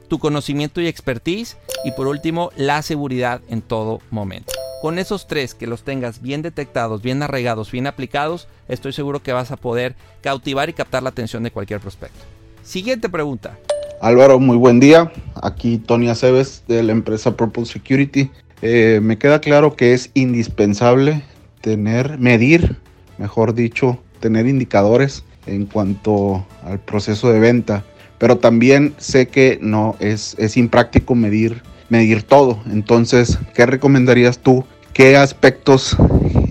Tu 0.08 0.18
conocimiento 0.18 0.80
y 0.80 0.86
expertise. 0.86 1.56
Y 1.84 1.92
por 1.92 2.06
último, 2.06 2.50
la 2.56 2.82
seguridad 2.82 3.40
en 3.48 3.62
todo 3.62 4.00
momento. 4.10 4.52
Con 4.80 5.00
esos 5.00 5.26
tres 5.26 5.54
que 5.54 5.66
los 5.66 5.82
tengas 5.82 6.22
bien 6.22 6.40
detectados, 6.40 7.02
bien 7.02 7.20
arraigados, 7.24 7.72
bien 7.72 7.88
aplicados, 7.88 8.46
estoy 8.68 8.92
seguro 8.92 9.20
que 9.20 9.32
vas 9.32 9.50
a 9.50 9.56
poder 9.56 9.96
cautivar 10.20 10.68
y 10.68 10.72
captar 10.72 11.02
la 11.02 11.08
atención 11.08 11.42
de 11.42 11.50
cualquier 11.50 11.80
prospecto. 11.80 12.20
Siguiente 12.62 13.08
pregunta. 13.08 13.58
Álvaro, 14.00 14.38
muy 14.38 14.56
buen 14.56 14.78
día. 14.78 15.10
Aquí 15.42 15.78
Tony 15.78 16.08
Aceves 16.08 16.62
de 16.68 16.84
la 16.84 16.92
empresa 16.92 17.36
Purple 17.36 17.64
Security. 17.64 18.30
Eh, 18.62 19.00
me 19.02 19.18
queda 19.18 19.40
claro 19.40 19.74
que 19.74 19.94
es 19.94 20.12
indispensable 20.14 21.24
tener, 21.60 22.16
medir, 22.18 22.76
mejor 23.18 23.54
dicho, 23.54 23.98
tener 24.20 24.46
indicadores 24.46 25.24
en 25.46 25.66
cuanto 25.66 26.46
al 26.62 26.78
proceso 26.78 27.32
de 27.32 27.40
venta. 27.40 27.84
Pero 28.18 28.38
también 28.38 28.94
sé 28.98 29.26
que 29.26 29.58
no 29.60 29.96
es, 29.98 30.36
es 30.38 30.56
impráctico 30.56 31.16
medir 31.16 31.62
medir 31.88 32.22
todo. 32.22 32.60
Entonces, 32.70 33.38
¿qué 33.54 33.66
recomendarías 33.66 34.38
tú? 34.38 34.64
¿Qué 34.92 35.16
aspectos 35.16 35.96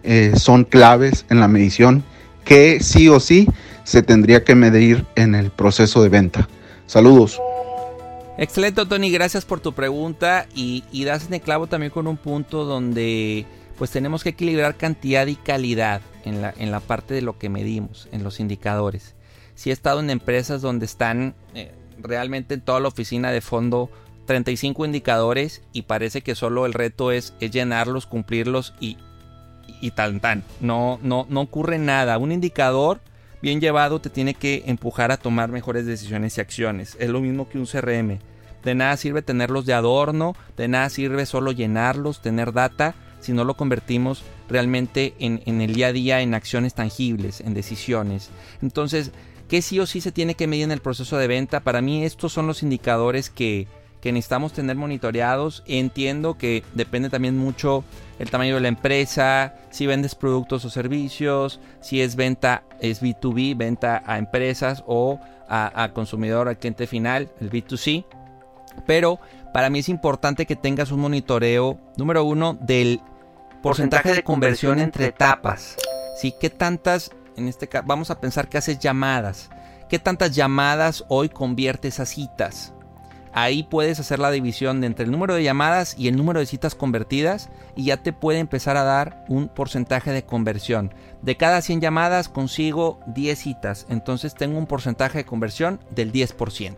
eh, 0.03 0.34
son 0.38 0.63
claves 0.63 1.25
en 1.29 1.39
la 1.39 1.48
medición? 1.48 2.03
¿Qué 2.46 2.79
sí 2.82 3.10
o 3.10 3.20
sí 3.20 3.48
se 3.84 4.03
tendría 4.03 4.44
que 4.44 4.56
medir 4.56 5.06
en 5.15 5.36
el 5.36 5.51
proceso 5.51 6.01
de 6.01 6.10
venta? 6.10 6.48
Saludos. 6.86 7.39
Excelente, 8.38 8.86
Tony. 8.86 9.12
Gracias 9.12 9.46
por 9.46 9.60
tu 9.60 9.74
pregunta. 9.74 10.48
Y, 10.56 10.84
y 10.91 11.03
das 11.03 11.27
en 11.27 11.34
el 11.34 11.41
clavo 11.41 11.67
también 11.67 11.91
con 11.91 12.08
un 12.08 12.17
punto 12.17 12.65
donde 12.65 13.46
pues 13.77 13.91
tenemos 13.91 14.24
que 14.24 14.29
equilibrar 14.29 14.75
cantidad 14.75 15.27
y 15.27 15.36
calidad 15.36 16.01
en 16.24 16.41
la, 16.41 16.53
en 16.58 16.72
la 16.72 16.79
parte 16.79 17.13
de 17.13 17.22
lo 17.22 17.38
que 17.38 17.50
medimos, 17.50 18.08
en 18.12 18.24
los 18.24 18.39
indicadores. 18.39 19.15
Si 19.56 19.70
he 19.70 19.74
estado 19.74 20.00
en 20.00 20.10
empresas 20.10 20.62
donde 20.62 20.86
están 20.86 21.36
eh, 21.53 21.72
realmente 22.00 22.53
en 22.53 22.62
toda 22.62 22.79
la 22.79 22.88
oficina 22.88 23.32
de 23.32 23.41
fondo 23.41 23.89
35 24.27 24.86
indicadores 24.86 25.63
y 25.74 25.84
parece 25.84 26.22
que 26.22 26.36
solo 26.36 26.67
el 26.67 26.74
reto 26.74 27.12
es, 27.12 27.34
llenarlos, 27.39 28.05
cumplirlos 28.05 28.75
y, 28.79 28.98
y 29.81 29.91
tan 29.91 30.19
tan. 30.19 30.43
No, 30.60 31.00
no, 31.01 31.25
no 31.29 31.41
ocurre 31.41 31.79
nada. 31.79 32.19
Un 32.19 32.31
indicador 32.31 33.00
bien 33.41 33.60
llevado 33.60 34.00
te 34.00 34.12
tiene 34.12 34.36
que 34.36 34.63
empujar 34.67 35.12
a 35.12 35.17
tomar 35.17 35.50
mejores 35.50 35.88
decisiones 35.88 36.38
y 36.38 36.41
acciones. 36.41 36.96
Es 37.00 37.10
lo 37.10 37.22
mismo 37.22 37.50
que 37.50 37.57
un 37.57 37.65
CRM. 37.65 38.19
De 38.63 38.75
nada 38.75 38.98
sirve 38.98 39.22
tenerlos 39.22 39.65
de 39.65 39.74
adorno, 39.74 40.36
de 40.57 40.67
nada 40.67 40.89
sirve 40.89 41.25
solo 41.25 41.51
llenarlos, 41.51 42.22
tener 42.22 42.53
data, 42.53 42.96
si 43.19 43.34
no 43.34 43.46
lo 43.46 43.55
convertimos 43.55 44.24
realmente 44.50 45.15
en, 45.19 45.41
en 45.46 45.62
el 45.62 45.74
día 45.74 45.88
a 45.88 45.93
día 45.93 46.22
en 46.22 46.34
acciones 46.34 46.74
tangibles, 46.74 47.41
en 47.41 47.53
decisiones. 47.53 48.29
Entonces, 48.62 49.12
¿qué 49.48 49.62
sí 49.62 49.79
o 49.79 49.86
sí 49.86 50.01
se 50.01 50.12
tiene 50.12 50.36
que 50.36 50.48
medir 50.48 50.65
en 50.65 50.72
el 50.72 50.81
proceso 50.81 51.17
de 51.17 51.27
venta? 51.27 51.62
Para 51.62 51.81
mí 51.81 52.03
estos 52.03 52.34
son 52.34 52.46
los 52.48 52.62
indicadores 52.62 53.29
que, 53.29 53.67
que 54.07 54.13
necesitamos 54.13 54.53
tener 54.53 54.77
monitoreados. 54.77 55.63
Entiendo 55.65 56.37
que 56.37 56.63
depende 56.73 57.09
también 57.09 57.37
mucho 57.37 57.83
el 58.19 58.29
tamaño 58.29 58.55
de 58.55 58.61
la 58.61 58.69
empresa, 58.69 59.55
si 59.69 59.85
vendes 59.85 60.15
productos 60.15 60.63
o 60.63 60.69
servicios, 60.69 61.59
si 61.81 62.01
es 62.01 62.15
venta, 62.15 62.63
es 62.79 63.01
B2B, 63.01 63.57
venta 63.57 64.01
a 64.05 64.17
empresas 64.17 64.81
o 64.87 65.19
a, 65.49 65.91
consumidor, 65.93 66.47
al 66.47 66.57
cliente 66.57 66.87
final, 66.87 67.29
el 67.41 67.51
B2C. 67.51 68.05
Pero 68.85 69.19
para 69.53 69.69
mí 69.69 69.79
es 69.79 69.89
importante 69.89 70.45
que 70.45 70.55
tengas 70.55 70.93
un 70.93 71.01
monitoreo, 71.01 71.77
número 71.97 72.23
uno, 72.23 72.57
del 72.61 73.01
porcentaje 73.61 74.13
de 74.13 74.23
conversión 74.23 74.79
entre 74.79 75.07
etapas. 75.07 75.75
¿Sí? 76.15 76.33
¿Qué 76.39 76.49
tantas, 76.49 77.11
en 77.35 77.49
este 77.49 77.67
caso, 77.67 77.83
vamos 77.85 78.09
a 78.09 78.21
pensar 78.21 78.47
que 78.47 78.57
haces 78.57 78.79
llamadas? 78.79 79.49
¿Qué 79.89 79.99
tantas 79.99 80.33
llamadas 80.33 81.03
hoy 81.09 81.27
conviertes 81.27 81.99
a 81.99 82.05
citas? 82.05 82.73
Ahí 83.44 83.62
puedes 83.63 84.00
hacer 84.00 84.17
la 84.17 84.32
división 84.32 84.84
entre 84.84 85.06
el 85.06 85.12
número 85.12 85.36
de 85.36 85.44
llamadas 85.44 85.96
y 85.98 86.08
el 86.08 86.17
número 86.17 86.39
de 86.39 86.48
citas 86.48 86.74
convertidas 86.74 87.50
y 87.75 87.86
ya 87.86 87.98
te 87.98 88.12
puede 88.12 88.39
empezar 88.39 88.77
a 88.77 88.84
dar 88.84 89.24
un 89.29 89.48
porcentaje 89.48 90.12
de 90.12 90.25
conversión. 90.25 90.94
De 91.22 91.38
cada 91.38 91.62
100 91.62 91.82
llamadas 91.82 92.29
consigo 92.29 93.00
10 93.08 93.38
citas, 93.38 93.86
entonces 93.89 94.34
tengo 94.34 94.58
un 94.58 94.65
porcentaje 94.65 95.20
de 95.20 95.25
conversión 95.25 95.79
del 95.91 96.12
10%. 96.12 96.77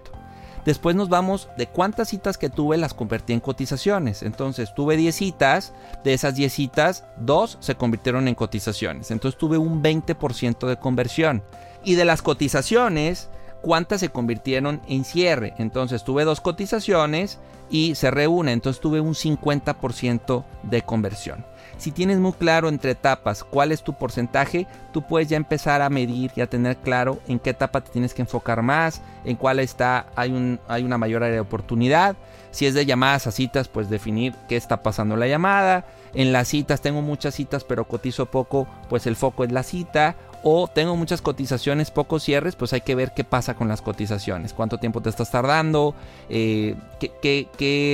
Después 0.65 0.97
nos 0.97 1.07
vamos 1.07 1.47
de 1.57 1.67
cuántas 1.67 2.09
citas 2.09 2.37
que 2.37 2.49
tuve 2.49 2.77
las 2.77 2.93
convertí 2.93 3.31
en 3.31 3.39
cotizaciones. 3.39 4.21
Entonces 4.21 4.75
tuve 4.75 4.97
10 4.97 5.15
citas, 5.15 5.73
de 6.03 6.13
esas 6.13 6.35
10 6.35 6.51
citas, 6.51 7.05
2 7.21 7.57
se 7.61 7.75
convirtieron 7.75 8.27
en 8.27 8.35
cotizaciones. 8.35 9.11
Entonces 9.11 9.39
tuve 9.39 9.57
un 9.57 9.81
20% 9.81 10.67
de 10.67 10.77
conversión. 10.77 11.41
Y 11.85 11.95
de 11.95 12.03
las 12.03 12.21
cotizaciones, 12.21 13.29
cuántas 13.61 13.99
se 13.99 14.09
convirtieron 14.09 14.81
en 14.87 15.03
cierre. 15.03 15.53
Entonces 15.57 16.03
tuve 16.03 16.23
dos 16.23 16.41
cotizaciones 16.41 17.39
y 17.69 17.95
se 17.95 18.11
reúne, 18.11 18.51
entonces 18.51 18.81
tuve 18.81 18.99
un 18.99 19.13
50% 19.13 20.43
de 20.63 20.81
conversión. 20.81 21.45
Si 21.77 21.91
tienes 21.91 22.19
muy 22.19 22.33
claro 22.33 22.67
entre 22.67 22.91
etapas 22.91 23.43
cuál 23.43 23.71
es 23.71 23.83
tu 23.83 23.93
porcentaje, 23.93 24.67
tú 24.91 25.01
puedes 25.01 25.29
ya 25.29 25.37
empezar 25.37 25.81
a 25.81 25.89
medir 25.89 26.31
y 26.35 26.41
a 26.41 26.49
tener 26.49 26.75
claro 26.77 27.19
en 27.27 27.39
qué 27.39 27.51
etapa 27.51 27.81
te 27.81 27.91
tienes 27.91 28.13
que 28.13 28.21
enfocar 28.21 28.61
más, 28.61 29.01
en 29.23 29.37
cuál 29.37 29.59
está, 29.59 30.07
hay, 30.15 30.31
un, 30.31 30.59
hay 30.67 30.83
una 30.83 30.97
mayor 30.97 31.23
área 31.23 31.35
de 31.35 31.39
oportunidad. 31.39 32.17
Si 32.51 32.65
es 32.65 32.73
de 32.73 32.85
llamadas 32.85 33.27
a 33.27 33.31
citas, 33.31 33.69
pues 33.69 33.89
definir 33.89 34.33
qué 34.49 34.57
está 34.57 34.83
pasando 34.83 35.15
la 35.15 35.27
llamada. 35.27 35.85
En 36.13 36.33
las 36.33 36.49
citas 36.49 36.81
tengo 36.81 37.01
muchas 37.01 37.35
citas 37.35 37.63
pero 37.63 37.87
cotizo 37.87 38.25
poco, 38.25 38.67
pues 38.89 39.07
el 39.07 39.15
foco 39.15 39.45
es 39.45 39.51
la 39.51 39.63
cita 39.63 40.17
o 40.43 40.67
tengo 40.67 40.95
muchas 40.95 41.21
cotizaciones, 41.21 41.91
pocos 41.91 42.23
cierres, 42.23 42.55
pues 42.55 42.73
hay 42.73 42.81
que 42.81 42.95
ver 42.95 43.11
qué 43.13 43.23
pasa 43.23 43.55
con 43.55 43.67
las 43.67 43.81
cotizaciones, 43.81 44.53
cuánto 44.53 44.77
tiempo 44.77 45.01
te 45.01 45.09
estás 45.09 45.31
tardando, 45.31 45.95
eh, 46.29 46.75
qué, 46.99 47.47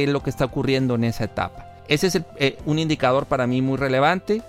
es 0.04 0.10
lo 0.10 0.22
que 0.22 0.30
está 0.30 0.46
ocurriendo 0.46 0.96
en 0.96 1.06
esa 1.06 1.26
etapa. 1.26 1.66
Ese 1.88 2.08
es 2.08 2.22
eh, 2.38 2.58
un 2.66 2.80
indicador 2.80 3.26
para 3.26 3.48
mí 3.48 3.62
muy 3.62 3.78
relevante. 3.78 4.42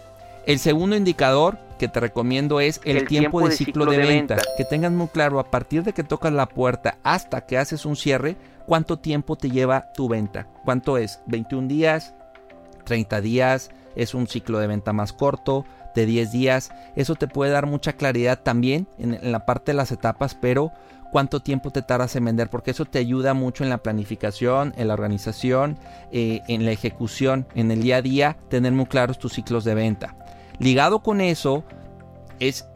El 0.46 0.58
segundo 0.58 0.96
indicador 0.96 1.58
que 1.78 1.88
te 1.88 2.00
recomiendo 2.00 2.60
es 2.60 2.80
el, 2.84 3.06
tiempo, 3.06 3.46
de 3.46 3.54
ciclo, 3.54 3.84
de, 3.84 3.98
venta. 3.98 4.36
Que 4.56 4.64
tengas 4.64 4.92
muy 4.92 5.08
claro 5.08 5.40
a 5.40 5.50
partir 5.50 5.82
de 5.82 5.92
que 5.92 6.04
tocas 6.04 6.32
la 6.32 6.46
puerta 6.46 6.96
hasta 7.02 7.46
que 7.46 7.58
haces 7.58 7.84
un 7.84 7.96
cierre, 7.96 8.36
cuánto 8.66 8.98
tiempo 8.98 9.36
te 9.36 9.50
lleva 9.50 9.92
tu 9.92 10.08
venta. 10.08 10.46
¿Cuánto 10.64 10.98
es? 10.98 11.20
¿21 11.26 11.66
días? 11.66 12.14
¿30 12.86 13.20
días? 13.20 13.70
¿Es 13.94 14.14
un 14.14 14.26
ciclo 14.26 14.58
de 14.58 14.66
venta 14.66 14.92
más 14.92 15.12
corto? 15.12 15.64
De 15.96 16.06
10 16.06 16.30
días. 16.30 16.70
Eso 16.94 17.16
te 17.16 17.26
puede 17.26 17.50
dar 17.50 17.66
mucha 17.66 17.94
claridad 17.94 18.40
también 18.42 18.86
en, 18.98 19.32
la 19.32 19.44
parte 19.44 19.72
de 19.72 19.76
las 19.76 19.90
etapas, 19.90 20.36
pero 20.36 20.70
cuánto 21.10 21.40
tiempo 21.40 21.70
te 21.70 21.82
tardas 21.82 22.14
en 22.14 22.26
vender, 22.26 22.50
porque 22.50 22.70
eso 22.70 22.84
te 22.84 22.98
ayuda 22.98 23.34
mucho 23.34 23.64
en 23.64 23.70
la 23.70 23.78
planificación, 23.78 24.74
en 24.76 24.88
la 24.88 24.94
organización, 24.94 25.78
eh, 26.12 26.42
en 26.46 26.64
la 26.64 26.70
ejecución, 26.70 27.48
en 27.54 27.70
el 27.72 27.82
día 27.82 27.96
a 27.96 28.02
día, 28.02 28.36
tener 28.48 28.72
muy 28.72 28.86
claros 28.86 29.18
tus 29.18 29.32
ciclos 29.32 29.64
de 29.64 29.74
venta. 29.74 30.14
Ligado 30.58 31.02
con 31.02 31.20
eso, 31.20 31.64
es 32.38 32.66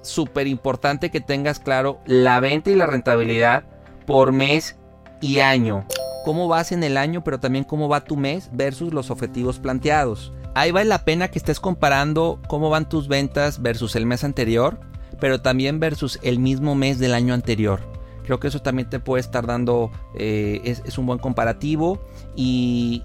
súper 0.00 0.46
importante 0.46 1.10
que 1.10 1.20
tengas 1.20 1.60
claro 1.60 2.00
la 2.06 2.40
venta 2.40 2.70
y 2.70 2.74
la 2.74 2.86
rentabilidad 2.86 3.64
por 4.06 4.32
mes 4.32 4.76
y 5.20 5.40
año. 5.40 5.84
Cómo 6.24 6.48
vas 6.48 6.72
en 6.72 6.82
el 6.84 6.96
año, 6.96 7.22
pero 7.22 7.40
también 7.40 7.64
cómo 7.64 7.88
va 7.88 8.04
tu 8.04 8.16
mes 8.16 8.48
versus 8.52 8.92
los 8.94 9.10
objetivos 9.10 9.58
planteados 9.58 10.32
ahí 10.54 10.70
vale 10.70 10.88
la 10.88 11.04
pena 11.04 11.28
que 11.28 11.38
estés 11.38 11.60
comparando 11.60 12.40
cómo 12.48 12.70
van 12.70 12.88
tus 12.88 13.08
ventas 13.08 13.62
versus 13.62 13.96
el 13.96 14.06
mes 14.06 14.24
anterior, 14.24 14.78
pero 15.20 15.40
también 15.40 15.80
versus 15.80 16.18
el 16.22 16.38
mismo 16.38 16.74
mes 16.74 16.98
del 16.98 17.14
año 17.14 17.34
anterior. 17.34 17.80
Creo 18.24 18.38
que 18.38 18.48
eso 18.48 18.60
también 18.60 18.88
te 18.88 19.00
puede 19.00 19.20
estar 19.20 19.46
dando, 19.46 19.90
eh, 20.14 20.60
es, 20.64 20.96
un 20.98 21.06
buen 21.06 21.18
comparativo 21.18 22.00
y, 22.36 23.02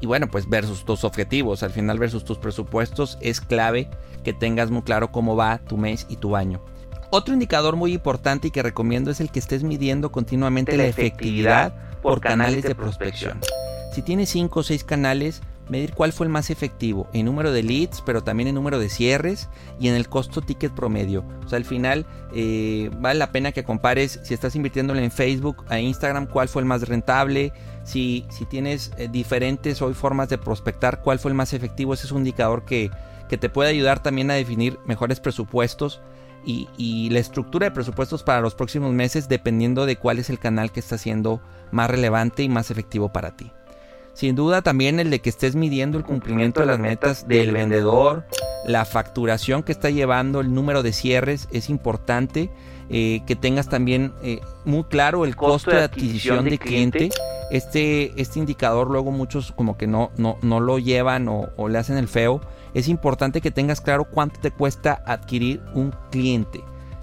y 0.00 0.06
bueno, 0.06 0.28
pues 0.28 0.48
versus 0.48 0.84
tus 0.84 1.04
objetivos, 1.04 1.62
al 1.62 1.70
final 1.70 1.98
versus 1.98 2.24
tus 2.24 2.38
presupuestos, 2.38 3.18
es 3.20 3.40
clave 3.40 3.90
que 4.22 4.32
tengas 4.32 4.70
muy 4.70 4.82
claro 4.82 5.10
cómo 5.10 5.34
va 5.34 5.58
tu 5.58 5.76
mes 5.76 6.06
y 6.08 6.16
tu 6.16 6.36
año. 6.36 6.60
Otro 7.10 7.34
indicador 7.34 7.74
muy 7.74 7.92
importante 7.92 8.48
y 8.48 8.50
que 8.52 8.62
recomiendo 8.62 9.10
es 9.10 9.20
el 9.20 9.30
que 9.30 9.40
estés 9.40 9.64
midiendo 9.64 10.12
continuamente 10.12 10.76
la 10.76 10.86
efectividad 10.86 11.74
por 12.02 12.20
canales 12.20 12.62
de 12.62 12.76
prospección. 12.76 13.40
Si 13.92 14.02
tienes 14.02 14.28
5 14.30 14.60
o 14.60 14.62
6 14.62 14.84
canales, 14.84 15.42
medir 15.70 15.94
cuál 15.94 16.12
fue 16.12 16.26
el 16.26 16.32
más 16.32 16.50
efectivo 16.50 17.08
en 17.12 17.24
número 17.26 17.52
de 17.52 17.62
leads, 17.62 18.02
pero 18.04 18.22
también 18.22 18.48
en 18.48 18.56
número 18.56 18.78
de 18.78 18.88
cierres 18.88 19.48
y 19.78 19.88
en 19.88 19.94
el 19.94 20.08
costo 20.08 20.42
ticket 20.42 20.72
promedio. 20.72 21.24
O 21.44 21.48
sea, 21.48 21.56
al 21.56 21.64
final 21.64 22.04
eh, 22.34 22.90
vale 22.98 23.18
la 23.18 23.30
pena 23.30 23.52
que 23.52 23.64
compares 23.64 24.20
si 24.24 24.34
estás 24.34 24.56
invirtiéndole 24.56 25.02
en 25.04 25.12
Facebook, 25.12 25.64
a 25.68 25.78
Instagram, 25.78 26.26
cuál 26.26 26.48
fue 26.48 26.62
el 26.62 26.66
más 26.66 26.86
rentable. 26.88 27.52
Si, 27.84 28.26
si 28.30 28.44
tienes 28.44 28.92
eh, 28.98 29.08
diferentes 29.10 29.80
hoy 29.80 29.94
formas 29.94 30.28
de 30.28 30.38
prospectar, 30.38 31.00
cuál 31.02 31.20
fue 31.20 31.30
el 31.30 31.36
más 31.36 31.52
efectivo. 31.52 31.94
Ese 31.94 32.06
es 32.06 32.12
un 32.12 32.18
indicador 32.18 32.64
que, 32.64 32.90
que 33.28 33.38
te 33.38 33.48
puede 33.48 33.70
ayudar 33.70 34.02
también 34.02 34.30
a 34.30 34.34
definir 34.34 34.78
mejores 34.86 35.20
presupuestos. 35.20 36.00
Y, 36.42 36.68
y, 36.78 37.10
la 37.10 37.18
estructura 37.18 37.66
de 37.66 37.70
presupuestos 37.70 38.22
para 38.22 38.40
los 38.40 38.54
próximos 38.54 38.94
meses 38.94 39.28
dependiendo 39.28 39.84
de 39.84 39.96
cuál 39.96 40.18
es 40.18 40.30
el 40.30 40.38
canal 40.38 40.72
que 40.72 40.80
está 40.80 40.96
siendo 40.96 41.42
más 41.70 41.90
relevante 41.90 42.42
y 42.42 42.48
más 42.48 42.70
efectivo 42.70 43.12
para 43.12 43.36
ti. 43.36 43.52
Sin 44.20 44.34
duda 44.34 44.60
también 44.60 45.00
el 45.00 45.08
de 45.08 45.22
que 45.22 45.30
estés 45.30 45.56
midiendo 45.56 45.96
el 45.96 46.04
cumplimiento 46.04 46.60
de 46.60 46.66
las 46.66 46.78
metas 46.78 47.26
del 47.26 47.52
vendedor, 47.52 48.26
la 48.66 48.84
facturación 48.84 49.62
que 49.62 49.72
está 49.72 49.88
llevando, 49.88 50.40
el 50.40 50.52
número 50.52 50.82
de 50.82 50.92
cierres 50.92 51.48
es 51.52 51.70
importante. 51.70 52.50
Eh, 52.90 53.22
que 53.26 53.34
tengas 53.34 53.70
también 53.70 54.12
eh, 54.22 54.40
muy 54.66 54.84
claro 54.84 55.24
el 55.24 55.36
costo, 55.36 55.70
de 55.70 55.84
adquisición 55.84 56.44
de 56.44 56.58
cliente. 56.58 57.08
Este, 57.50 58.12
este 58.20 58.40
indicador 58.40 58.90
luego 58.90 59.10
muchos 59.10 59.52
como 59.52 59.78
que 59.78 59.86
no, 59.86 60.10
no, 60.18 60.36
no 60.42 60.60
lo 60.60 60.78
llevan 60.78 61.26
o, 61.28 61.48
o 61.56 61.68
le 61.70 61.78
hacen 61.78 61.96
el 61.96 62.06
feo. 62.06 62.42
Es 62.74 62.88
importante 62.88 63.40
que 63.40 63.50
tengas 63.50 63.80
claro 63.80 64.04
cuánto 64.04 64.38
te 64.40 64.50
cuesta 64.50 65.02
adquirir 65.06 65.62
un 65.72 65.94
cliente 66.10 66.62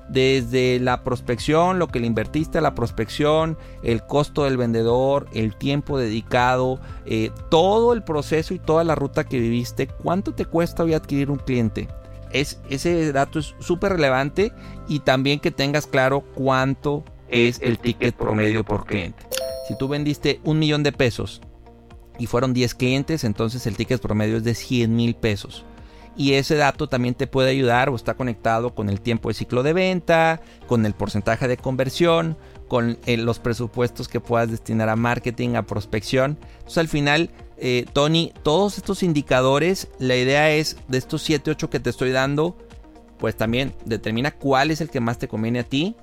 desde 0.10 0.80
la 0.80 1.04
prospección, 1.04 1.80
lo 1.80 1.88
que 1.88 2.00
le 2.00 2.08
invertiste 2.08 2.58
a 2.58 2.62
la 2.62 2.76
prospección, 2.76 3.58
el 3.84 4.04
costo 4.04 4.46
del 4.46 4.58
vendedor, 4.58 5.28
el 5.34 5.56
tiempo 5.56 5.98
dedicado, 5.98 6.80
eh, 7.06 7.32
todo 7.50 7.94
el 7.94 8.04
proceso 8.04 8.54
y 8.54 8.60
toda 8.60 8.84
la 8.84 8.96
ruta 8.96 9.26
que 9.26 9.40
viviste, 9.40 9.88
cuánto 9.88 10.34
te 10.34 10.46
cuesta 10.46 10.84
hoy 10.84 10.94
adquirir 10.94 11.30
un 11.30 11.38
cliente. 11.38 11.88
Es, 12.32 12.60
ese 12.70 13.12
dato 13.12 13.40
es 13.40 13.56
súper 13.60 13.94
relevante 13.94 14.52
y 14.88 15.00
también 15.00 15.40
que 15.40 15.52
tengas 15.52 15.88
claro 15.88 16.22
cuánto 16.36 17.04
es 17.30 17.60
el 17.62 17.80
ticket 17.80 18.16
promedio 18.16 18.64
por 18.64 18.86
cliente. 18.86 19.24
Si 19.68 19.78
tú 19.78 19.88
vendiste 19.88 20.40
un 20.44 20.60
millón 20.60 20.84
de 20.84 20.92
pesos 20.92 21.42
y 22.20 22.26
fueron 22.28 22.54
10 22.54 22.76
clientes, 22.76 23.24
entonces 23.24 23.68
el 23.68 23.76
ticket 23.76 24.02
promedio 24.02 24.38
es 24.38 24.44
de 24.44 24.56
100 24.56 24.96
mil 24.96 25.16
pesos 25.16 25.66
y 26.18 26.34
ese 26.34 26.56
dato 26.56 26.88
también 26.88 27.14
te 27.14 27.28
puede 27.28 27.52
ayudar 27.52 27.90
o 27.90 27.96
está 27.96 28.16
conectado 28.16 28.74
con 28.74 28.90
el 28.90 29.00
tiempo 29.00 29.30
de 29.30 29.36
ciclo 29.36 29.62
de 29.62 29.74
venta, 29.74 30.42
con 30.66 30.86
el 30.86 30.94
porcentaje 30.94 31.48
de 31.48 31.58
conversión, 31.58 32.36
con 32.68 32.98
eh, 33.06 33.18
los 33.18 33.40
presupuestos 33.40 34.08
que 34.08 34.20
puedas 34.20 34.50
destinar 34.50 34.90
a 34.90 34.96
marketing, 34.96 35.56
a 35.56 35.62
prospección. 35.62 36.40
Entonces 36.58 36.80
al 36.80 36.88
final, 36.88 37.30
eh, 37.58 37.86
Tony, 37.94 38.34
todos 38.42 38.78
estos 38.78 39.04
indicadores, 39.04 39.90
la 40.00 40.16
idea 40.16 40.52
es 40.52 40.78
de 40.88 40.98
estos 40.98 41.22
7, 41.22 41.52
8 41.52 41.70
que 41.70 41.80
te 41.80 41.92
estoy 41.92 42.12
dando, 42.12 42.58
pues 43.20 43.38
también 43.38 43.74
determina 43.86 44.32
cuál 44.32 44.72
es 44.72 44.82
el 44.82 44.90
que 44.90 45.00
más 45.00 45.20
te 45.20 45.28
conviene 45.28 45.60
a 45.60 45.64
ti, 45.64 45.96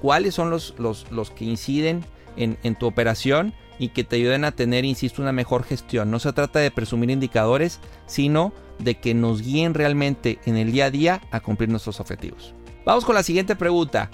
cuáles 0.00 0.34
son 0.34 0.48
los, 0.48 0.74
los, 0.78 1.06
los 1.10 1.30
que 1.30 1.44
inciden 1.44 2.04
en, 2.36 2.56
en 2.62 2.74
tu 2.74 2.86
operación 2.86 3.52
y 3.78 3.90
que 3.90 4.04
te 4.04 4.16
ayuden 4.16 4.44
a 4.44 4.52
tener, 4.52 4.84
insisto, 4.84 5.22
una 5.22 5.32
mejor 5.32 5.64
gestión. 5.64 6.10
No 6.10 6.18
se 6.18 6.32
trata 6.32 6.58
de 6.58 6.70
presumir 6.70 7.10
indicadores, 7.10 7.80
sino 8.06 8.52
de 8.78 8.96
que 8.96 9.14
nos 9.14 9.42
guíen 9.42 9.74
realmente 9.74 10.38
en 10.46 10.56
el 10.56 10.72
día 10.72 10.86
a 10.86 10.90
día 10.90 11.20
a 11.30 11.40
cumplir 11.40 11.68
nuestros 11.68 12.00
objetivos. 12.00 12.54
Vamos 12.84 13.04
con 13.04 13.14
la 13.14 13.22
siguiente 13.22 13.56
pregunta. 13.56 14.10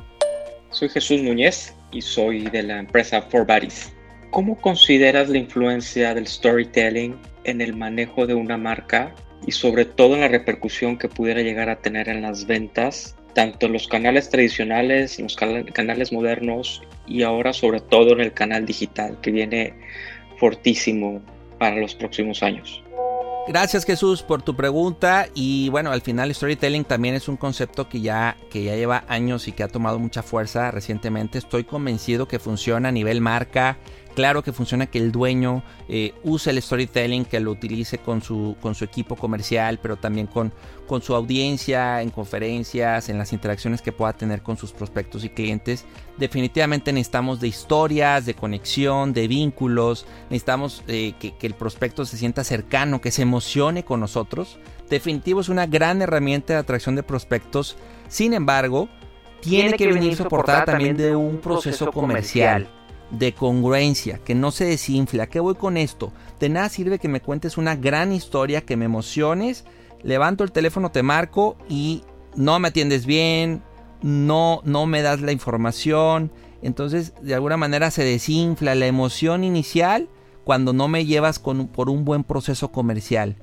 Soy 0.70 0.88
Jesús 0.88 1.22
Núñez 1.22 1.74
y 1.92 2.02
soy 2.02 2.48
de 2.50 2.62
la 2.62 2.78
empresa 2.78 3.22
For 3.22 3.46
Buddies. 3.46 3.92
¿Cómo 4.30 4.60
consideras 4.60 5.28
la 5.28 5.38
influencia 5.38 6.12
del 6.14 6.26
storytelling 6.26 7.16
en 7.44 7.60
el 7.60 7.76
manejo 7.76 8.26
de 8.26 8.34
una 8.34 8.56
marca 8.56 9.14
y 9.46 9.52
sobre 9.52 9.84
todo 9.84 10.14
en 10.14 10.22
la 10.22 10.28
repercusión 10.28 10.98
que 10.98 11.08
pudiera 11.08 11.42
llegar 11.42 11.68
a 11.68 11.76
tener 11.76 12.08
en 12.08 12.22
las 12.22 12.46
ventas, 12.46 13.14
tanto 13.34 13.68
los 13.68 13.88
canales 13.88 14.30
tradicionales, 14.30 15.18
los 15.20 15.36
canales 15.36 16.12
modernos 16.12 16.82
y 17.06 17.22
ahora 17.22 17.52
sobre 17.52 17.80
todo 17.80 18.12
en 18.12 18.20
el 18.20 18.32
canal 18.32 18.64
digital 18.64 19.18
que 19.20 19.30
viene 19.30 19.74
fortísimo 20.38 21.20
para 21.58 21.76
los 21.76 21.94
próximos 21.94 22.42
años? 22.42 22.82
Gracias 23.46 23.84
Jesús 23.84 24.22
por 24.22 24.40
tu 24.40 24.56
pregunta 24.56 25.28
y 25.34 25.68
bueno, 25.68 25.92
al 25.92 26.00
final 26.00 26.34
storytelling 26.34 26.84
también 26.84 27.14
es 27.14 27.28
un 27.28 27.36
concepto 27.36 27.90
que 27.90 28.00
ya, 28.00 28.38
que 28.50 28.64
ya 28.64 28.74
lleva 28.74 29.04
años 29.06 29.48
y 29.48 29.52
que 29.52 29.62
ha 29.62 29.68
tomado 29.68 29.98
mucha 29.98 30.22
fuerza 30.22 30.70
recientemente. 30.70 31.36
Estoy 31.36 31.64
convencido 31.64 32.26
que 32.26 32.38
funciona 32.38 32.88
a 32.88 32.92
nivel 32.92 33.20
marca, 33.20 33.76
Claro 34.14 34.44
que 34.44 34.52
funciona 34.52 34.86
que 34.86 34.98
el 34.98 35.10
dueño 35.10 35.64
eh, 35.88 36.14
use 36.22 36.50
el 36.50 36.62
storytelling, 36.62 37.24
que 37.24 37.40
lo 37.40 37.50
utilice 37.50 37.98
con 37.98 38.22
su, 38.22 38.56
con 38.60 38.76
su 38.76 38.84
equipo 38.84 39.16
comercial, 39.16 39.80
pero 39.82 39.96
también 39.96 40.28
con, 40.28 40.52
con 40.86 41.02
su 41.02 41.16
audiencia, 41.16 42.00
en 42.00 42.10
conferencias, 42.10 43.08
en 43.08 43.18
las 43.18 43.32
interacciones 43.32 43.82
que 43.82 43.90
pueda 43.90 44.12
tener 44.12 44.42
con 44.42 44.56
sus 44.56 44.72
prospectos 44.72 45.24
y 45.24 45.30
clientes. 45.30 45.84
Definitivamente 46.16 46.92
necesitamos 46.92 47.40
de 47.40 47.48
historias, 47.48 48.24
de 48.24 48.34
conexión, 48.34 49.12
de 49.12 49.26
vínculos. 49.26 50.06
Necesitamos 50.30 50.84
eh, 50.86 51.14
que, 51.18 51.34
el 51.44 51.54
prospecto 51.54 52.04
se 52.04 52.16
sienta 52.16 52.44
cercano, 52.44 53.00
que 53.00 53.10
se 53.10 53.22
emocione 53.22 53.84
con 53.84 53.98
nosotros. 53.98 54.60
Definitivo 54.88 55.40
es 55.40 55.48
una 55.48 55.66
gran 55.66 56.02
herramienta 56.02 56.52
de 56.52 56.60
atracción 56.60 56.94
de 56.94 57.02
prospectos. 57.02 57.76
Sin 58.06 58.32
embargo, 58.32 58.88
tiene, 59.40 59.72
que, 59.72 59.88
venir 59.88 60.14
soportada 60.14 60.64
también 60.64 60.96
de 60.96 61.16
un 61.16 61.38
proceso 61.38 61.90
comercial 61.90 62.68
de 63.10 63.32
congruencia, 63.32 64.18
que 64.18 64.34
no 64.34 64.50
se 64.50 64.64
desinfla. 64.64 65.28
qué 65.28 65.40
voy 65.40 65.54
con 65.54 65.76
esto? 65.76 66.12
De 66.40 66.48
nada 66.48 66.68
sirve 66.68 66.98
que 66.98 67.08
me 67.08 67.20
cuentes 67.20 67.56
una 67.56 67.76
gran 67.76 68.12
historia, 68.12 68.62
que 68.62 68.76
me 68.76 68.84
emociones, 68.84 69.64
levanto 70.02 70.44
el 70.44 70.52
teléfono, 70.52 70.90
te 70.90 71.02
marco 71.02 71.56
y 71.68 72.02
no 72.36 72.58
me 72.58 72.68
atiendes 72.68 73.06
bien, 73.06 73.62
no, 74.02 74.60
no 74.64 74.86
me 74.86 75.02
das 75.02 75.20
la 75.20 75.32
información. 75.32 76.32
Entonces, 76.62 77.12
de 77.22 77.34
alguna 77.34 77.56
manera 77.56 77.90
se 77.90 78.04
desinfla 78.04 78.74
la 78.74 78.86
emoción 78.86 79.44
inicial 79.44 80.08
cuando 80.44 80.72
no 80.72 80.88
me 80.88 81.06
llevas 81.06 81.38
con, 81.38 81.68
por 81.68 81.88
un 81.88 82.04
buen 82.04 82.24
proceso 82.24 82.70
comercial. 82.72 83.36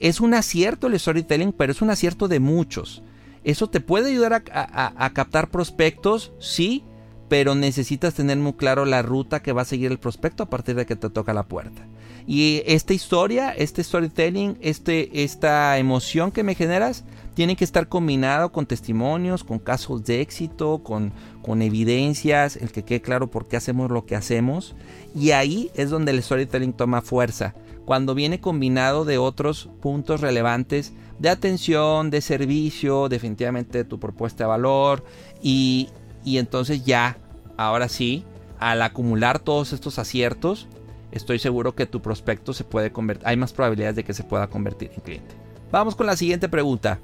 Es 0.00 0.20
un 0.20 0.34
acierto 0.34 0.86
el 0.86 0.98
storytelling, 0.98 1.52
pero 1.52 1.72
es 1.72 1.82
un 1.82 1.90
acierto 1.90 2.28
de 2.28 2.40
muchos. 2.40 3.02
¿Eso 3.44 3.68
te 3.68 3.80
puede 3.80 4.10
ayudar 4.10 4.42
a 4.52 5.10
captar 5.12 5.50
prospectos? 5.50 6.32
Sí, 6.38 6.84
pero 7.28 7.54
necesitas 7.54 8.14
tener 8.14 8.36
muy 8.38 8.54
claro 8.54 8.84
la 8.84 9.02
ruta 9.02 9.42
que 9.42 9.52
va 9.52 9.62
a 9.62 9.66
seguir 9.66 9.90
el 9.90 9.98
prospecto 9.98 10.42
a 10.42 10.50
partir 10.50 10.74
de 10.76 10.86
que 10.86 10.96
te 10.96 11.10
toca 11.10 11.32
la 11.32 11.44
puerta. 11.44 11.86
Y 12.26 12.62
esta 12.66 12.94
historia, 12.94 13.50
este 13.50 13.84
storytelling, 13.84 14.56
este, 14.60 15.24
esta 15.24 15.78
emoción 15.78 16.32
que 16.32 16.42
me 16.42 16.54
generas, 16.54 17.04
tiene 17.34 17.56
que 17.56 17.64
estar 17.64 17.88
combinado 17.88 18.52
con 18.52 18.66
testimonios, 18.66 19.44
con 19.44 19.58
casos 19.58 20.04
de 20.04 20.20
éxito, 20.20 20.82
con, 20.82 21.12
con 21.42 21.62
evidencias, 21.62 22.56
el 22.56 22.70
que 22.70 22.84
quede 22.84 23.02
claro 23.02 23.30
por 23.30 23.46
qué 23.46 23.56
hacemos 23.56 23.90
lo 23.90 24.06
que 24.06 24.16
hacemos. 24.16 24.74
Y 25.14 25.32
ahí 25.32 25.70
es 25.74 25.90
donde 25.90 26.12
el 26.12 26.22
storytelling 26.22 26.72
toma 26.72 27.02
fuerza. 27.02 27.54
Cuando 27.84 28.14
viene 28.14 28.40
combinado 28.40 29.04
de 29.04 29.18
otros 29.18 29.68
puntos 29.82 30.20
relevantes 30.20 30.94
de 31.18 31.28
atención, 31.28 32.10
de 32.10 32.20
servicio, 32.22 33.08
definitivamente 33.08 33.78
de 33.78 33.84
tu 33.84 33.98
propuesta 33.98 34.44
de 34.44 34.48
valor 34.48 35.04
y, 35.42 35.88
y 36.24 36.38
entonces 36.38 36.84
ya, 36.84 37.18
ahora 37.56 37.88
sí, 37.88 38.24
al 38.58 38.82
acumular 38.82 39.38
todos 39.38 39.72
estos 39.72 39.98
aciertos, 39.98 40.68
estoy 41.12 41.38
seguro 41.38 41.74
que 41.74 41.86
tu 41.86 42.00
prospecto 42.00 42.52
se 42.52 42.64
puede 42.64 42.90
convertir, 42.90 43.26
hay 43.26 43.36
más 43.36 43.52
probabilidades 43.52 43.96
de 43.96 44.04
que 44.04 44.14
se 44.14 44.24
pueda 44.24 44.46
convertir 44.48 44.90
en 44.94 45.00
cliente. 45.02 45.34
Vamos 45.70 45.94
con 45.94 46.06
la 46.06 46.16
siguiente 46.16 46.48
pregunta. 46.48 46.98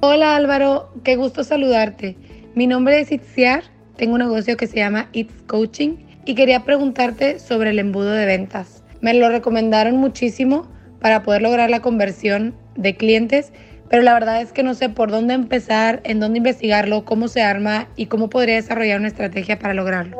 Hola 0.00 0.36
Álvaro, 0.36 0.92
qué 1.02 1.16
gusto 1.16 1.44
saludarte. 1.44 2.16
Mi 2.54 2.66
nombre 2.66 3.00
es 3.00 3.12
Itziar, 3.12 3.64
tengo 3.96 4.14
un 4.14 4.20
negocio 4.20 4.56
que 4.56 4.66
se 4.66 4.76
llama 4.76 5.08
It's 5.12 5.42
Coaching 5.46 5.96
y 6.24 6.34
quería 6.34 6.64
preguntarte 6.64 7.38
sobre 7.38 7.70
el 7.70 7.78
embudo 7.78 8.10
de 8.10 8.26
ventas. 8.26 8.82
Me 9.00 9.14
lo 9.14 9.28
recomendaron 9.28 9.96
muchísimo 9.96 10.66
para 11.00 11.22
poder 11.22 11.42
lograr 11.42 11.68
la 11.68 11.82
conversión 11.82 12.54
de 12.76 12.96
clientes 12.96 13.52
pero 13.90 14.02
la 14.02 14.14
verdad 14.14 14.40
es 14.40 14.52
que 14.52 14.62
no 14.62 14.74
sé 14.74 14.88
por 14.88 15.10
dónde 15.10 15.34
empezar, 15.34 16.00
en 16.04 16.20
dónde 16.20 16.38
investigarlo, 16.38 17.04
cómo 17.04 17.28
se 17.28 17.42
arma 17.42 17.88
y 17.96 18.06
cómo 18.06 18.28
podría 18.30 18.56
desarrollar 18.56 18.98
una 18.98 19.08
estrategia 19.08 19.58
para 19.58 19.74
lograrlo. 19.74 20.16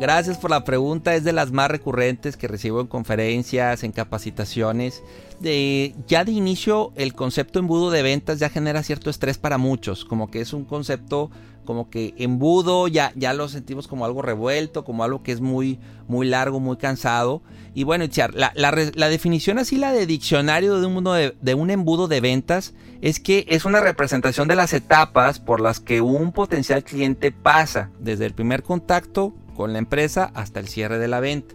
Gracias 0.00 0.38
por 0.38 0.50
la 0.50 0.64
pregunta, 0.64 1.14
es 1.14 1.22
de 1.22 1.32
las 1.32 1.52
más 1.52 1.70
recurrentes 1.70 2.36
que 2.36 2.48
recibo 2.48 2.80
en 2.80 2.86
conferencias, 2.86 3.84
en 3.84 3.92
capacitaciones. 3.92 5.02
De, 5.38 5.94
ya 6.06 6.24
de 6.24 6.32
inicio 6.32 6.92
el 6.96 7.14
concepto 7.14 7.58
embudo 7.58 7.90
de 7.90 8.02
ventas 8.02 8.38
ya 8.38 8.48
genera 8.48 8.82
cierto 8.82 9.10
estrés 9.10 9.38
para 9.38 9.58
muchos, 9.58 10.04
como 10.04 10.30
que 10.30 10.40
es 10.40 10.52
un 10.52 10.64
concepto 10.64 11.30
como 11.64 11.90
que 11.90 12.14
embudo, 12.18 12.88
ya, 12.88 13.12
ya 13.14 13.32
lo 13.32 13.48
sentimos 13.48 13.88
como 13.88 14.04
algo 14.04 14.22
revuelto, 14.22 14.84
como 14.84 15.04
algo 15.04 15.22
que 15.22 15.32
es 15.32 15.40
muy, 15.40 15.78
muy 16.08 16.26
largo, 16.26 16.60
muy 16.60 16.76
cansado. 16.76 17.42
Y 17.74 17.84
bueno, 17.84 18.04
la, 18.34 18.52
la, 18.54 19.08
definición 19.08 19.58
así, 19.58 19.76
la 19.76 19.92
de 19.92 20.06
diccionario 20.06 20.80
de 20.80 21.34
de, 21.40 21.54
un 21.54 21.70
embudo 21.70 22.08
de 22.08 22.20
ventas, 22.20 22.74
es 23.00 23.20
que 23.20 23.46
es 23.48 23.64
una 23.64 23.80
representación 23.80 24.48
de 24.48 24.56
las 24.56 24.72
etapas 24.72 25.40
por 25.40 25.60
las 25.60 25.80
que 25.80 26.00
un 26.00 26.32
potencial 26.32 26.84
cliente 26.84 27.32
pasa, 27.32 27.90
desde 27.98 28.26
el 28.26 28.34
primer 28.34 28.62
contacto 28.62 29.32
con 29.56 29.72
la 29.72 29.78
empresa 29.78 30.30
hasta 30.34 30.60
el 30.60 30.68
cierre 30.68 30.98
de 30.98 31.08
la 31.08 31.20
venta. 31.20 31.54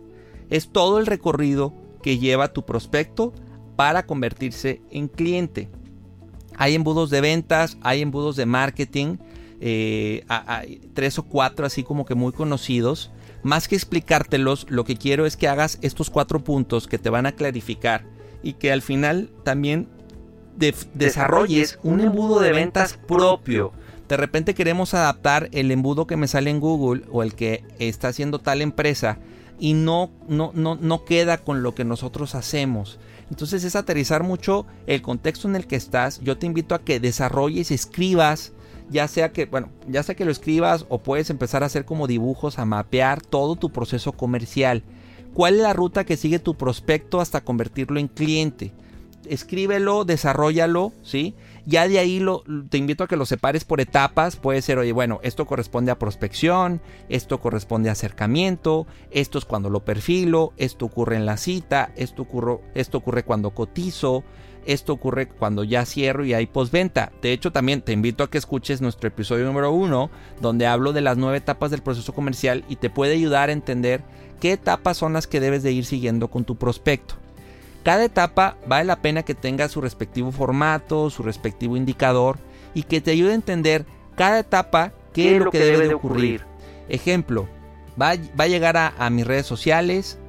Es 0.50 0.70
todo 0.70 1.00
el 1.00 1.06
recorrido 1.06 1.74
que 2.02 2.17
lleva 2.17 2.54
tu 2.54 2.65
prospecto 2.65 3.34
para 3.76 4.06
convertirse 4.06 4.82
en 4.89 5.08
cliente. 5.08 5.70
Hay 6.58 6.74
embudos 6.74 7.10
de 7.12 7.22
ventas, 7.22 7.78
hay 7.82 8.02
embudos 8.02 8.36
de 8.36 8.46
marketing, 8.48 9.17
eh, 9.60 10.26
tres 10.93 11.20
o 11.20 11.24
cuatro 11.24 11.65
así 11.65 11.84
como 11.84 12.06
que 12.06 12.15
muy 12.15 12.34
conocidos. 12.34 13.12
Más 13.43 13.67
que 13.67 13.76
explicártelos, 13.76 14.65
lo 14.70 14.84
que 14.84 14.98
quiero 14.98 15.26
es 15.26 15.38
que 15.38 15.48
hagas 15.48 15.80
estos 15.82 16.10
cuatro 16.10 16.43
puntos 16.43 16.88
que 16.88 16.98
te 16.98 17.10
van 17.10 17.26
a 17.26 17.34
clarificar 17.34 18.06
y 18.43 18.54
que 18.54 18.72
al 18.72 18.82
final 18.82 19.30
también 19.43 19.88
desarrolles 20.93 21.80
un 21.84 22.02
embudo 22.02 22.39
de 22.39 22.52
ventas 22.52 23.00
propio. 23.08 23.72
De 24.08 24.17
repente 24.17 24.56
queremos 24.56 24.93
adaptar 24.93 25.50
el 25.52 25.72
embudo 25.72 26.08
que 26.08 26.17
me 26.17 26.28
sale 26.28 26.50
en 26.50 26.60
Google 26.60 27.04
o 27.12 27.24
el 27.24 27.36
que 27.36 27.63
está 27.78 28.08
haciendo 28.08 28.39
tal 28.39 28.62
empresa 28.62 29.20
y 29.60 29.74
no, 29.74 30.12
no, 30.28 30.52
no, 30.54 30.76
no 30.76 31.06
queda 31.06 31.38
con 31.39 31.62
lo 31.62 31.76
que 31.76 31.84
nosotros 31.84 32.36
hacemos. 32.36 33.00
Entonces 33.30 33.63
es 33.63 33.76
aterrizar 33.76 34.24
mucho 34.24 34.65
el 34.88 35.02
contexto 35.02 35.48
en 35.48 35.56
el 35.56 35.67
que 35.67 35.76
estás. 35.76 36.22
Yo 36.22 36.38
te 36.38 36.46
invito 36.46 36.74
a 36.74 36.80
que 36.80 37.00
desarrolles, 37.00 37.72
escribas 37.72 38.54
ya 38.89 39.08
sea 39.08 39.32
que, 39.32 39.45
bueno, 39.45 39.69
ya 39.88 40.04
sea 40.04 40.15
que 40.15 40.26
lo 40.26 40.32
escribas 40.32 40.86
o 40.89 41.00
puedes 41.00 41.30
empezar 41.30 41.63
a 41.63 41.67
hacer 41.67 41.86
como 41.86 42.08
dibujos, 42.08 42.60
a 42.60 42.65
mapear 42.65 43.21
todo 43.21 43.56
tu 43.56 43.71
proceso 43.71 44.13
comercial. 44.13 44.84
¿Cuál 45.34 45.56
es 45.56 45.62
la 45.62 45.73
ruta 45.73 46.06
que 46.06 46.17
sigue 46.17 46.39
tu 46.39 46.56
prospecto 46.56 47.21
hasta 47.21 47.41
convertirlo 47.41 48.00
en 48.00 48.08
cliente? 48.08 48.73
Escríbelo, 49.28 50.06
desarrollalo, 50.06 50.93
¿sí? 51.04 51.36
Ya 51.65 51.88
de 51.88 52.00
ahí 52.00 52.19
lo, 52.19 52.43
te 52.69 52.78
invito 52.78 53.04
a 53.04 53.08
que 53.08 53.17
lo 53.17 53.26
separes 53.26 53.65
por 53.65 53.82
etapas. 53.82 54.38
Puede 54.38 54.62
ser, 54.62 54.78
oye, 54.78 54.93
bueno, 54.93 55.19
esto 55.21 55.45
corresponde 55.45 55.91
a 55.91 56.00
prospección, 56.00 56.82
esto 57.10 57.41
corresponde 57.41 57.89
a 57.89 57.91
acercamiento, 57.91 58.88
esto 59.12 59.38
es 59.38 59.43
cuando 59.43 59.69
lo 59.69 59.84
perfilo, 59.84 60.54
esto 60.56 60.86
ocurre 60.86 61.17
en 61.17 61.26
la 61.26 61.36
cita, 61.36 61.91
esto 61.97 62.26
esto 62.73 62.97
ocurre 62.97 63.23
cuando 63.23 63.52
cotizo, 63.52 64.23
esto 64.67 64.93
ocurre 64.93 65.27
cuando 65.27 65.63
ya 65.63 65.86
cierro 65.86 66.25
y 66.25 66.34
hay 66.34 66.45
postventa. 66.45 67.12
De 67.21 67.32
hecho, 67.32 67.51
también 67.51 67.82
te 67.82 67.93
invito 67.93 68.23
a 68.23 68.30
que 68.30 68.38
escuches 68.38 68.82
nuestro 68.82 69.08
episodio 69.08 69.45
número 69.45 69.71
uno, 69.71 70.12
donde 70.41 70.67
hablo 70.67 70.91
de 70.93 71.01
las 71.01 71.17
nueve 71.17 71.38
etapas 71.38 71.71
del 71.71 71.82
proceso 71.82 72.13
comercial 72.13 72.65
y 72.67 72.75
te 72.75 72.89
puede 72.89 73.13
ayudar 73.13 73.49
a 73.49 73.53
entender 73.53 74.03
qué 74.41 74.51
etapas 74.51 74.97
son 74.97 75.13
las 75.13 75.25
que 75.25 75.39
debes 75.39 75.63
de 75.63 75.71
ir 75.71 75.86
siguiendo 75.86 76.27
con 76.27 76.43
tu 76.43 76.58
prospecto. 76.58 77.15
Cada 77.84 78.03
etapa 78.03 78.58
vale 78.67 78.84
la 78.84 79.01
pena 79.01 79.23
que 79.23 79.34
tenga 79.34 79.69
su 79.69 79.80
respectivo 79.80 80.34
formato, 80.34 81.10
su 81.10 81.23
respectivo 81.23 81.77
indicador 81.77 82.38
y 82.73 82.84
que 82.84 82.99
te 82.99 83.12
ayude 83.12 83.32
a 83.32 83.36
entender 83.36 83.86
cada 84.15 84.39
etapa 84.39 84.91
qué, 85.13 85.38
es 85.38 85.41
lo 85.41 85.49
que, 85.49 85.60
debe 85.60 85.88
de 85.88 85.93
ocurrir. 85.93 86.43
Ejemplo, 86.89 87.47
va, 87.99 88.10
a 88.10 88.47
llegar 88.47 88.75
a, 88.75 88.93
a 88.97 89.10
mis 89.10 89.25
redes 89.25 89.45
sociales, 89.45 90.19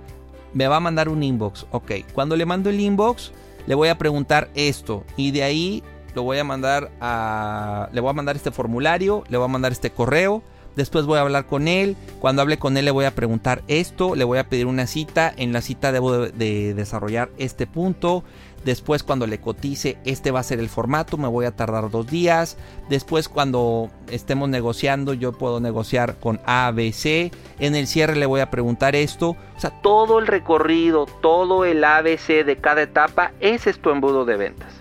me 0.55 0.69
va 0.69 0.77
a 0.77 0.81
mandar 0.81 1.09
un 1.09 1.25
inbox. 1.25 1.67
Ok, 1.73 1.93
cuando 2.15 2.37
le 2.37 2.47
mando 2.47 2.71
el 2.71 2.79
inbox, 2.79 3.33
le 3.69 3.75
voy 3.75 3.89
a 3.89 3.99
preguntar 3.99 4.49
esto 4.55 5.05
y 5.15 5.31
de 5.31 5.43
ahí 5.43 5.83
lo 6.15 6.23
voy 6.23 6.39
a 6.39 6.45
mandar 6.45 6.91
a 7.03 7.91
le 7.93 8.01
voy 8.01 8.09
a 8.09 8.15
mandar 8.15 8.35
este 8.35 8.51
formulario, 8.51 9.25
le 9.29 9.37
voy 9.37 9.45
a 9.45 9.49
mandar 9.49 9.73
este 9.73 9.91
correo, 9.91 10.43
después 10.75 11.05
voy 11.05 11.19
a 11.19 11.21
hablar 11.21 11.45
con 11.45 11.69
él, 11.69 11.95
cuando 12.19 12.41
hable 12.41 12.59
con 12.59 12.79
él 12.79 12.87
le 12.87 12.91
voy 12.91 13.05
a 13.05 13.15
preguntar 13.15 13.63
esto, 13.69 14.15
le 14.15 14.25
voy 14.25 14.39
a 14.39 14.49
pedir 14.49 14.65
una 14.65 14.87
cita, 14.87 15.31
en 15.37 15.53
la 15.53 15.61
cita 15.61 15.93
debo 15.93 16.13
de, 16.13 16.73
desarrollar 16.73 17.29
este 17.37 17.67
punto, 17.67 18.25
Después 18.65 19.03
cuando 19.03 19.27
le 19.27 19.41
cotice, 19.41 19.99
este 20.05 20.31
va 20.31 20.41
a 20.41 20.43
ser 20.43 20.59
el 20.59 20.69
formato, 20.69 21.17
me 21.17 21.29
voy 21.29 21.47
a 21.47 21.57
tardar 21.57 21.91
dos 21.91 22.07
días. 22.07 22.57
Después 22.89 23.29
cuando 23.29 23.91
estemos 24.11 24.49
negociando, 24.49 25.15
yo 25.15 25.33
puedo 25.33 25.61
negociar 25.61 26.17
con 26.17 26.41
A, 26.45 26.71
B, 26.75 26.93
C. 26.93 27.31
En 27.59 27.75
el 27.75 27.87
cierre 27.87 28.17
le 28.17 28.27
voy 28.27 28.41
a 28.41 28.51
preguntar 28.51 28.97
esto. 28.97 29.37
O 29.57 29.61
sea, 29.61 29.71
todo 29.81 30.19
el 30.19 30.27
recorrido, 30.27 31.07
todo 31.23 31.65
el 31.65 31.83
ABC 31.85 32.45
de 32.45 32.59
cada 32.61 32.83
etapa, 32.83 33.33
ese 33.41 33.71
es 33.71 33.79
tu 33.81 33.91
embudo 33.91 34.25
de 34.25 34.37
ventas. 34.37 34.73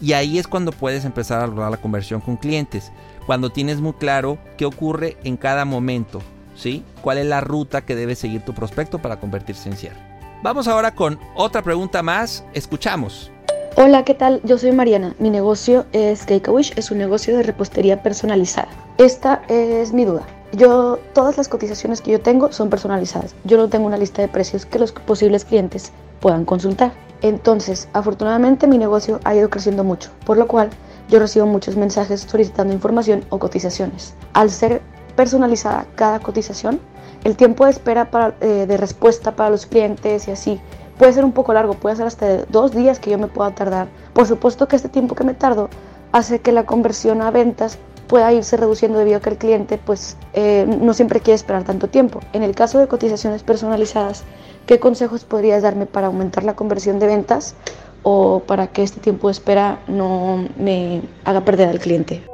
Y 0.00 0.14
ahí 0.14 0.38
es 0.38 0.48
cuando 0.48 0.72
puedes 0.72 1.04
empezar 1.04 1.40
a 1.40 1.46
lograr 1.46 1.70
la 1.70 1.76
conversión 1.76 2.20
con 2.20 2.36
clientes. 2.36 2.92
Cuando 3.24 3.50
tienes 3.50 3.80
muy 3.80 3.92
claro 3.92 4.36
qué 4.58 4.66
ocurre 4.66 5.16
en 5.22 5.36
cada 5.36 5.64
momento, 5.64 6.20
¿sí? 6.56 6.84
¿Cuál 7.02 7.18
es 7.18 7.26
la 7.26 7.40
ruta 7.40 7.82
que 7.82 7.94
debe 7.94 8.16
seguir 8.16 8.42
tu 8.42 8.52
prospecto 8.52 8.98
para 8.98 9.20
convertirse 9.20 9.68
en 9.68 9.76
cierre? 9.76 10.11
Vamos 10.42 10.66
ahora 10.66 10.92
con 10.92 11.20
otra 11.36 11.62
pregunta 11.62 12.02
más. 12.02 12.44
Escuchamos. 12.52 13.30
Hola, 13.76 14.04
¿qué 14.04 14.12
tal? 14.12 14.40
Yo 14.42 14.58
soy 14.58 14.72
Mariana. 14.72 15.14
Mi 15.20 15.30
negocio 15.30 15.86
es 15.92 16.24
Cake 16.24 16.50
Wish, 16.50 16.72
es 16.74 16.90
un 16.90 16.98
negocio 16.98 17.36
de 17.36 17.44
repostería 17.44 18.02
personalizada. 18.02 18.66
Esta 18.98 19.42
es 19.46 19.92
mi 19.92 20.04
duda. 20.04 20.26
Yo, 20.52 20.98
todas 21.14 21.36
las 21.36 21.48
cotizaciones 21.48 22.00
que 22.00 22.10
yo 22.10 22.20
tengo 22.20 22.50
son 22.50 22.70
personalizadas. 22.70 23.36
Yo 23.44 23.56
no 23.56 23.68
tengo 23.68 23.86
una 23.86 23.96
lista 23.96 24.20
de 24.20 24.26
precios 24.26 24.66
que 24.66 24.80
los 24.80 24.90
posibles 24.90 25.44
clientes 25.44 25.92
puedan 26.18 26.44
consultar. 26.44 26.92
Entonces, 27.22 27.88
afortunadamente 27.92 28.66
mi 28.66 28.78
negocio 28.78 29.20
ha 29.22 29.36
ido 29.36 29.48
creciendo 29.48 29.84
mucho, 29.84 30.10
por 30.26 30.38
lo 30.38 30.48
cual 30.48 30.70
yo 31.08 31.20
recibo 31.20 31.46
muchos 31.46 31.76
mensajes 31.76 32.22
solicitando 32.22 32.74
información 32.74 33.24
o 33.28 33.38
cotizaciones. 33.38 34.14
Al 34.32 34.50
ser 34.50 34.82
personalizada 35.16 35.86
cada 35.94 36.20
cotización, 36.20 36.80
el 37.24 37.36
tiempo 37.36 37.64
de 37.64 37.70
espera 37.70 38.08
eh, 38.40 38.66
de 38.66 38.76
respuesta 38.76 39.36
para 39.36 39.50
los 39.50 39.66
clientes 39.66 40.28
y 40.28 40.32
así 40.32 40.60
puede 40.98 41.12
ser 41.12 41.24
un 41.24 41.32
poco 41.32 41.52
largo, 41.52 41.74
puede 41.74 41.96
ser 41.96 42.06
hasta 42.06 42.44
dos 42.46 42.72
días 42.72 42.98
que 42.98 43.10
yo 43.10 43.18
me 43.18 43.28
pueda 43.28 43.54
tardar. 43.54 43.88
Por 44.12 44.26
supuesto 44.26 44.68
que 44.68 44.76
este 44.76 44.88
tiempo 44.88 45.14
que 45.14 45.24
me 45.24 45.34
tardo 45.34 45.68
hace 46.12 46.40
que 46.40 46.52
la 46.52 46.64
conversión 46.64 47.22
a 47.22 47.30
ventas 47.30 47.78
pueda 48.06 48.32
irse 48.32 48.56
reduciendo 48.56 48.98
debido 48.98 49.16
a 49.16 49.20
que 49.20 49.30
el 49.30 49.38
cliente 49.38 49.78
pues 49.78 50.16
eh, 50.34 50.66
no 50.68 50.92
siempre 50.92 51.20
quiere 51.20 51.36
esperar 51.36 51.64
tanto 51.64 51.88
tiempo. 51.88 52.20
En 52.32 52.42
el 52.42 52.54
caso 52.54 52.78
de 52.78 52.86
cotizaciones 52.86 53.42
personalizadas, 53.42 54.24
¿qué 54.66 54.78
consejos 54.78 55.24
podrías 55.24 55.62
darme 55.62 55.86
para 55.86 56.08
aumentar 56.08 56.44
la 56.44 56.54
conversión 56.54 56.98
de 56.98 57.06
ventas 57.06 57.54
o 58.02 58.40
para 58.46 58.66
que 58.66 58.82
este 58.82 59.00
tiempo 59.00 59.28
de 59.28 59.32
espera 59.32 59.78
no 59.86 60.46
me 60.58 61.02
haga 61.24 61.44
perder 61.44 61.68
al 61.68 61.78
cliente? 61.78 62.31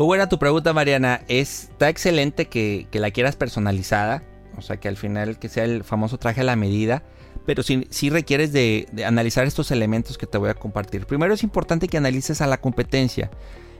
Muy 0.00 0.06
buena 0.06 0.30
tu 0.30 0.38
pregunta, 0.38 0.72
Mariana. 0.72 1.20
Está 1.28 1.90
excelente 1.90 2.46
que, 2.46 2.88
la 2.90 3.10
quieras 3.10 3.36
personalizada. 3.36 4.22
O 4.56 4.62
sea, 4.62 4.78
que 4.78 4.88
al 4.88 4.96
final 4.96 5.38
que 5.38 5.50
sea 5.50 5.64
el 5.64 5.84
famoso 5.84 6.16
traje 6.16 6.40
a 6.40 6.44
la 6.44 6.56
medida. 6.56 7.02
Pero 7.44 7.62
sí, 7.62 8.08
requieres 8.08 8.50
de, 8.50 8.86
analizar 9.04 9.44
estos 9.46 9.70
elementos 9.70 10.16
que 10.16 10.24
te 10.24 10.38
voy 10.38 10.48
a 10.48 10.54
compartir. 10.54 11.04
Primero 11.04 11.34
es 11.34 11.42
importante 11.42 11.86
que 11.86 11.98
analices 11.98 12.40
a 12.40 12.46
la 12.46 12.62
competencia. 12.62 13.30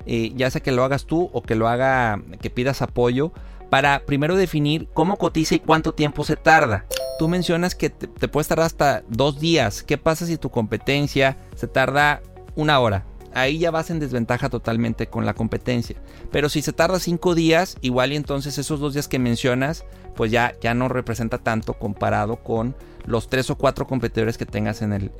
Eh, 0.04 0.34
ya 0.36 0.50
sea 0.50 0.60
que 0.60 0.72
lo 0.72 0.84
hagas 0.84 1.06
tú 1.06 1.30
o 1.32 1.40
que 1.40 1.54
lo 1.54 1.68
haga, 1.68 2.22
que 2.42 2.50
pidas 2.50 2.82
apoyo. 2.82 3.32
Para 3.70 4.04
primero 4.04 4.36
definir 4.36 4.88
cómo 4.92 5.16
cotiza 5.16 5.54
y 5.54 5.60
cuánto 5.60 5.94
tiempo 5.94 6.24
se 6.24 6.36
tarda. 6.36 6.84
Tú 7.18 7.28
mencionas 7.28 7.74
que 7.74 7.88
te, 7.88 8.08
te 8.08 8.28
puedes 8.28 8.46
tardar 8.46 8.66
hasta 8.66 9.04
dos 9.08 9.40
días. 9.40 9.82
¿Qué 9.82 9.96
pasa 9.96 10.26
si 10.26 10.36
tu 10.36 10.50
competencia 10.50 11.38
se 11.56 11.66
tarda 11.66 12.20
una 12.56 12.78
hora? 12.78 13.06
Ahí 13.34 13.58
ya 13.58 13.70
vas 13.70 13.90
en 13.90 14.00
desventaja 14.00 14.48
totalmente 14.48 15.06
con 15.06 15.26
la 15.26 15.34
competencia. 15.34 15.96
Pero 16.30 16.48
si 16.48 16.62
se 16.62 16.72
tarda 16.72 16.98
cinco 16.98 17.34
días, 17.34 17.76
igual 17.80 18.12
y 18.12 18.16
entonces 18.16 18.58
esos 18.58 18.80
dos 18.80 18.94
días 18.94 19.08
que 19.08 19.18
mencionas, 19.18 19.84
pues 20.16 20.30
ya, 20.30 20.54
ya 20.60 20.74
no 20.74 20.88
representa 20.88 21.38
tanto 21.38 21.74
comparado 21.74 22.36
con 22.36 22.74
los 23.06 23.28
tres 23.28 23.50
o 23.50 23.56
cuatro 23.56 23.86
competidores 23.86 24.36
que 24.36 24.46
tengas 24.46 24.82
en 24.82 24.92
el, 24.92 25.10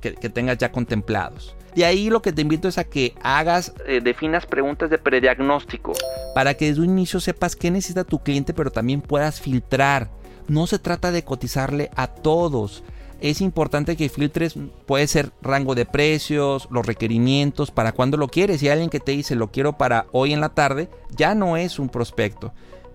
que, 0.00 0.12
tengas 0.28 0.58
ya 0.58 0.70
contemplados. 0.72 1.56
De 1.74 1.84
ahí 1.84 2.10
lo 2.10 2.20
que 2.20 2.32
te 2.32 2.42
invito 2.42 2.68
es 2.68 2.78
a 2.78 2.84
que 2.84 3.14
hagas, 3.22 3.72
eh, 3.86 4.00
definas 4.02 4.44
preguntas 4.46 4.90
de 4.90 4.98
prediagnóstico 4.98 5.92
para 6.34 6.54
que 6.54 6.66
desde 6.66 6.82
un 6.82 6.90
inicio 6.90 7.20
sepas 7.20 7.56
qué 7.56 7.70
necesita 7.70 8.04
tu 8.04 8.22
cliente, 8.22 8.52
pero 8.52 8.70
también 8.70 9.00
puedas 9.00 9.40
filtrar. 9.40 10.10
No 10.48 10.66
se 10.66 10.78
trata 10.78 11.12
de 11.12 11.24
cotizarle 11.24 11.90
a 11.94 12.08
todos 12.08 12.82
es 13.20 13.40
importante 13.40 13.96
que 13.96 14.08
filtres, 14.08 14.54
puede 14.86 15.06
ser 15.06 15.32
rango 15.42 15.74
de 15.74 15.86
precios, 15.86 16.68
los 16.70 16.86
requerimientos, 16.86 17.70
para 17.70 17.92
cuando 17.92 18.16
lo 18.16 18.28
quieres. 18.28 18.60
Si 18.60 18.66
hay 18.66 18.72
alguien 18.72 18.90
que 18.90 19.00
te 19.00 19.12
dice 19.12 19.34
lo 19.34 19.50
quiero 19.50 19.76
para 19.76 20.06
hoy 20.12 20.32
en 20.32 20.40
la 20.40 20.50
tarde, 20.50 20.88
ya 21.10 21.34
no 21.34 21.56
es 21.56 21.78
un 21.78 21.88
prospecto. 21.88 22.52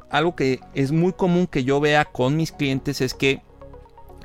Algo 0.10 0.36
que 0.36 0.60
es 0.74 0.92
muy 0.92 1.14
común 1.14 1.48
que 1.48 1.64
yo 1.64 1.80
vea 1.80 2.06
con 2.06 2.36
mis 2.36 2.52
clientes 2.52 3.02
es 3.02 3.14
que 3.14 3.42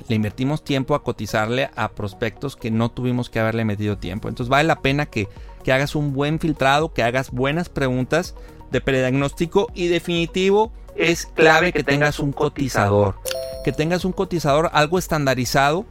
le 0.08 0.16
invertimos 0.16 0.64
tiempo 0.64 0.94
a 0.94 1.02
cotizarle 1.02 1.70
a 1.76 1.90
prospectos 1.90 2.56
que 2.56 2.70
no 2.70 2.90
tuvimos 2.90 3.28
que 3.28 3.40
haberle 3.40 3.64
metido 3.64 3.98
tiempo. 3.98 4.28
Entonces 4.28 4.48
vale 4.48 4.66
la 4.66 4.80
pena 4.80 5.06
que, 5.06 5.28
que 5.62 5.72
hagas 5.72 5.94
un 5.94 6.12
buen 6.12 6.38
filtrado, 6.38 6.92
que 6.92 7.02
hagas 7.02 7.30
buenas 7.30 7.68
preguntas 7.68 8.34
de 8.70 8.80
prediagnóstico 8.80 9.68
y 9.74 9.88
definitivo 9.88 10.72
es 11.00 11.26
clave 11.26 11.72
que 11.72 11.82
tengas 11.82 12.18
un 12.18 12.32
cotizador 12.32 13.16
que 13.62 13.72
tengas 13.72 14.04
un 14.04 14.12
cotizador 14.12 14.70
algo 14.72 14.98
estandarizado, 14.98 15.84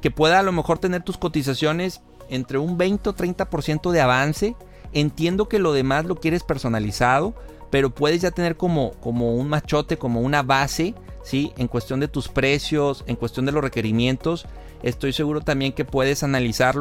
que 0.00 0.10
pueda 0.10 0.38
a 0.38 0.42
lo 0.42 0.52
mejor 0.52 0.78
tener 0.78 1.02
tus 1.02 1.16
cotizaciones 1.16 2.00
entre 2.28 2.58
un 2.58 2.76
20 2.76 3.10
o 3.10 3.14
30% 3.14 3.90
de 3.90 4.00
avance. 4.00 4.56
Entiendo 4.92 5.48
que 5.48 5.58
lo 5.58 5.72
demás 5.72 6.04
lo 6.04 6.16
quieres 6.16 6.42
personalizado, 6.42 7.34
pero 7.70 7.90
puedes 7.90 8.20
ya 8.20 8.30
tener 8.30 8.56
como, 8.56 8.92
como 9.00 9.34
un 9.34 9.48
machote, 9.48 9.96
como 9.96 10.20
una 10.20 10.42
base, 10.42 10.94
¿sí? 11.24 11.52
En 11.56 11.66
cuestión 11.66 11.98
de 11.98 12.06
tus 12.06 12.28
precios, 12.28 13.02
en 13.08 13.16
cuestión 13.16 13.46
de 13.46 13.52
los 13.52 13.64
requerimientos. 13.64 14.46
Estoy 14.82 15.14
seguro 15.14 15.40
también 15.40 15.72
que 15.72 15.86
puedes 15.86 16.22
analizar 16.22 16.76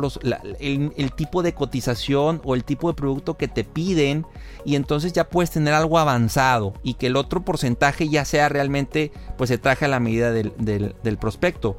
el, 0.59 1.13
tipo 1.15 1.41
de 1.41 1.53
cotización 1.53 2.41
o 2.43 2.53
el 2.53 2.65
tipo 2.65 2.89
de 2.89 2.95
producto 2.95 3.37
que 3.37 3.47
te 3.47 3.63
piden 3.63 4.25
y 4.65 4.75
entonces 4.75 5.13
ya 5.13 5.29
puedes 5.29 5.51
tener 5.51 5.73
algo 5.73 5.97
avanzado 5.97 6.73
y 6.83 6.95
que 6.95 7.07
el 7.07 7.15
otro 7.15 7.45
porcentaje 7.45 8.09
ya 8.09 8.25
sea 8.25 8.49
realmente 8.49 9.13
pues 9.37 9.47
se 9.47 9.57
traje 9.57 9.85
a 9.85 9.87
la 9.87 10.01
medida 10.01 10.31
del, 10.33 10.53
del 10.57 11.17
prospecto. 11.17 11.77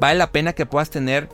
Vale 0.00 0.18
la 0.18 0.32
pena 0.32 0.52
que 0.52 0.66
puedas 0.66 0.90
tener 0.90 1.28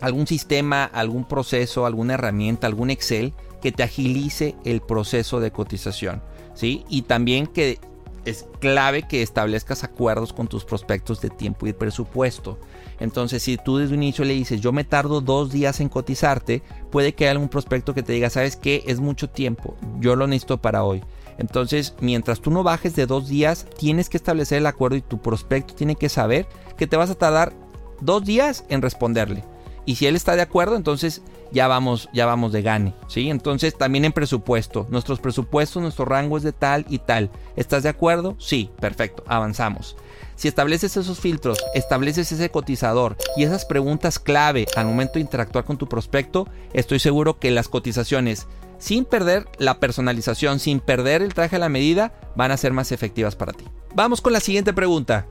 algún 0.00 0.28
sistema, 0.28 0.84
algún 0.84 1.24
proceso, 1.24 1.86
alguna 1.86 2.14
herramienta, 2.14 2.68
algún 2.68 2.90
Excel 2.90 3.34
que 3.60 3.72
te 3.72 3.82
agilice 3.82 4.54
el 4.64 4.80
proceso 4.80 5.40
de 5.40 5.50
cotización. 5.50 6.22
¿sí? 6.54 6.84
Y 6.88 7.02
también 7.02 7.46
que 7.46 7.80
es 8.24 8.46
clave 8.60 9.06
que 9.06 9.22
establezcas 9.22 9.84
acuerdos 9.84 10.32
con 10.32 10.48
tus 10.48 10.64
prospectos 10.64 11.20
de 11.20 11.30
tiempo 11.30 11.66
y 11.66 11.72
presupuesto. 11.72 12.58
Entonces, 12.98 13.42
si 13.42 13.56
tú 13.56 13.78
desde 13.78 13.94
un 13.94 14.02
inicio 14.02 14.24
le 14.24 14.34
dices, 14.34 14.60
yo 14.60 14.72
me 14.72 14.84
tardo 14.84 15.20
dos 15.20 15.50
días 15.50 15.80
en 15.80 15.88
cotizarte, 15.88 16.62
puede 16.90 17.14
que 17.14 17.24
haya 17.24 17.32
algún 17.32 17.48
prospecto 17.48 17.94
que 17.94 18.02
te 18.02 18.12
diga, 18.12 18.30
¿sabes 18.30 18.56
qué? 18.56 18.82
Es 18.86 19.00
mucho 19.00 19.28
tiempo, 19.30 19.76
yo 19.98 20.16
lo 20.16 20.26
necesito 20.26 20.60
para 20.60 20.84
hoy. 20.84 21.02
Entonces, 21.38 21.94
mientras 22.00 22.40
tú 22.40 22.50
no 22.50 22.62
bajes 22.62 22.94
de 22.94 23.06
dos 23.06 23.28
días, 23.28 23.66
tienes 23.78 24.10
que 24.10 24.18
establecer 24.18 24.58
el 24.58 24.66
acuerdo 24.66 24.96
y 24.96 25.02
tu 25.02 25.22
prospecto 25.22 25.74
tiene 25.74 25.96
que 25.96 26.10
saber 26.10 26.46
que 26.76 26.86
te 26.86 26.96
vas 26.96 27.08
a 27.08 27.14
tardar 27.14 27.54
dos 28.02 28.24
días 28.24 28.64
en 28.68 28.82
responderle. 28.82 29.44
Y 29.86 29.96
si 29.96 30.06
él 30.06 30.16
está 30.16 30.36
de 30.36 30.42
acuerdo, 30.42 30.76
entonces 30.76 31.22
ya 31.52 31.68
vamos, 31.68 32.08
ya 32.12 32.26
vamos 32.26 32.52
de 32.52 32.62
gane, 32.62 32.94
¿sí? 33.08 33.30
Entonces 33.30 33.76
también 33.76 34.04
en 34.04 34.12
presupuesto, 34.12 34.86
nuestros 34.90 35.20
presupuestos, 35.20 35.82
nuestro 35.82 36.04
rango 36.04 36.36
es 36.36 36.42
de 36.42 36.52
tal 36.52 36.86
y 36.88 36.98
tal. 36.98 37.30
¿Estás 37.56 37.82
de 37.82 37.88
acuerdo? 37.88 38.36
Sí, 38.38 38.70
perfecto, 38.80 39.24
avanzamos. 39.26 39.96
Si 40.36 40.48
estableces 40.48 40.96
esos 40.96 41.20
filtros, 41.20 41.58
estableces 41.74 42.32
ese 42.32 42.50
cotizador 42.50 43.16
y 43.36 43.44
esas 43.44 43.66
preguntas 43.66 44.18
clave 44.18 44.66
al 44.74 44.86
momento 44.86 45.14
de 45.14 45.20
interactuar 45.20 45.64
con 45.64 45.76
tu 45.76 45.86
prospecto, 45.86 46.48
estoy 46.72 46.98
seguro 46.98 47.38
que 47.38 47.50
las 47.50 47.68
cotizaciones, 47.68 48.46
sin 48.78 49.04
perder 49.04 49.46
la 49.58 49.78
personalización, 49.80 50.58
sin 50.58 50.80
perder 50.80 51.20
el 51.20 51.34
traje 51.34 51.56
a 51.56 51.58
la 51.58 51.68
medida, 51.68 52.14
van 52.36 52.52
a 52.52 52.56
ser 52.56 52.72
más 52.72 52.90
efectivas 52.90 53.36
para 53.36 53.52
ti. 53.52 53.66
Vamos 53.94 54.22
con 54.22 54.32
la 54.32 54.40
siguiente 54.40 54.72
pregunta. 54.72 55.26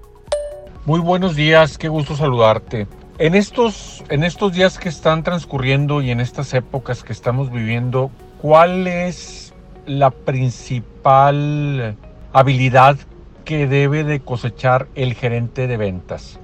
Muy 0.86 1.00
buenos 1.00 1.36
días, 1.36 1.78
qué 1.78 1.88
gusto 1.88 2.16
saludarte. 2.16 2.88
En 3.20 3.36
estos, 3.36 4.02
en 4.08 4.24
estos 4.24 4.54
días 4.54 4.80
que 4.80 4.88
están 4.88 5.24
transcurriendo 5.24 6.02
y 6.02 6.10
en 6.10 6.22
estas 6.22 6.54
épocas 6.54 7.04
que 7.04 7.12
estamos 7.12 7.52
viviendo, 7.52 8.12
¿cuál 8.42 8.88
es 8.88 9.54
la 9.86 10.10
principal 10.10 11.98
habilidad 12.32 12.98
que 13.44 13.68
debe 13.68 14.06
de 14.06 14.22
cosechar 14.22 14.88
el 14.96 15.16
gerente 15.16 15.68
de 15.68 15.76
ventas? 15.76 16.40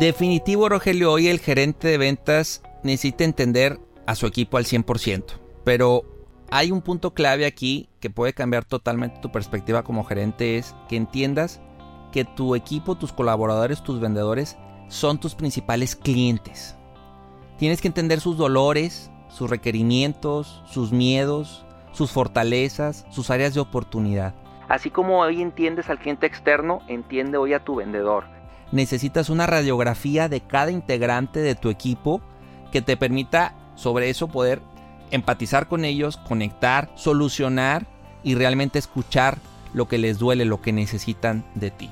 Definitivo, 0.00 0.68
Rogelio, 0.68 1.12
hoy 1.12 1.28
el 1.28 1.40
gerente 1.40 1.88
de 1.88 1.96
ventas 1.96 2.60
necesita 2.82 3.24
entender 3.24 3.80
a 4.04 4.14
su 4.14 4.26
equipo 4.26 4.58
al 4.58 4.66
100%, 4.66 5.24
pero 5.64 6.04
hay 6.50 6.72
un 6.72 6.82
punto 6.82 7.14
clave 7.14 7.46
aquí 7.46 7.88
que 8.00 8.10
puede 8.10 8.34
cambiar 8.34 8.66
totalmente 8.66 9.20
tu 9.22 9.32
perspectiva 9.32 9.82
como 9.82 10.04
gerente, 10.04 10.58
es 10.58 10.74
que 10.90 10.96
entiendas 10.96 11.62
que 12.12 12.26
tu 12.26 12.54
equipo, 12.54 12.96
tus 12.96 13.14
colaboradores, 13.14 13.82
tus 13.82 13.98
vendedores 13.98 14.58
son 14.92 15.18
tus 15.18 15.34
principales 15.34 15.96
clientes. 15.96 16.76
Tienes 17.56 17.80
que 17.80 17.88
entender 17.88 18.20
sus 18.20 18.36
dolores, 18.36 19.10
sus 19.28 19.48
requerimientos, 19.48 20.62
sus 20.66 20.92
miedos, 20.92 21.64
sus 21.92 22.10
fortalezas, 22.10 23.06
sus 23.10 23.30
áreas 23.30 23.54
de 23.54 23.60
oportunidad. 23.60 24.34
Así 24.68 24.90
como 24.90 25.20
hoy 25.20 25.40
entiendes 25.40 25.88
al 25.88 25.98
cliente 25.98 26.26
externo, 26.26 26.82
entiende 26.88 27.38
hoy 27.38 27.54
a 27.54 27.64
tu 27.64 27.76
vendedor. 27.76 28.24
Necesitas 28.70 29.30
una 29.30 29.46
radiografía 29.46 30.28
de 30.28 30.42
cada 30.42 30.70
integrante 30.70 31.40
de 31.40 31.54
tu 31.54 31.70
equipo 31.70 32.20
que 32.70 32.82
te 32.82 32.96
permita 32.98 33.54
sobre 33.74 34.10
eso 34.10 34.28
poder 34.28 34.60
empatizar 35.10 35.68
con 35.68 35.86
ellos, 35.86 36.18
conectar, 36.18 36.90
solucionar 36.96 37.86
y 38.22 38.34
realmente 38.34 38.78
escuchar 38.78 39.38
lo 39.72 39.88
que 39.88 39.96
les 39.96 40.18
duele, 40.18 40.44
lo 40.44 40.60
que 40.60 40.72
necesitan 40.72 41.44
de 41.54 41.70
ti. 41.70 41.90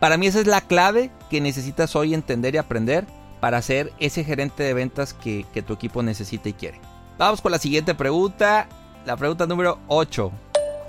Para 0.00 0.18
mí 0.18 0.26
esa 0.26 0.40
es 0.40 0.46
la 0.46 0.60
clave 0.60 1.10
que 1.30 1.40
necesitas 1.40 1.96
hoy 1.96 2.12
entender 2.12 2.54
y 2.54 2.58
aprender 2.58 3.06
para 3.40 3.62
ser 3.62 3.92
ese 3.98 4.24
gerente 4.24 4.62
de 4.62 4.74
ventas 4.74 5.14
que, 5.14 5.44
tu 5.66 5.72
equipo 5.72 6.02
necesita 6.02 6.48
y 6.48 6.52
quiere. 6.52 6.80
Vamos 7.18 7.40
con 7.40 7.52
la 7.52 7.58
siguiente 7.58 7.94
pregunta, 7.94 8.66
la 9.06 9.16
pregunta 9.16 9.46
número 9.46 9.78
8. 9.88 10.30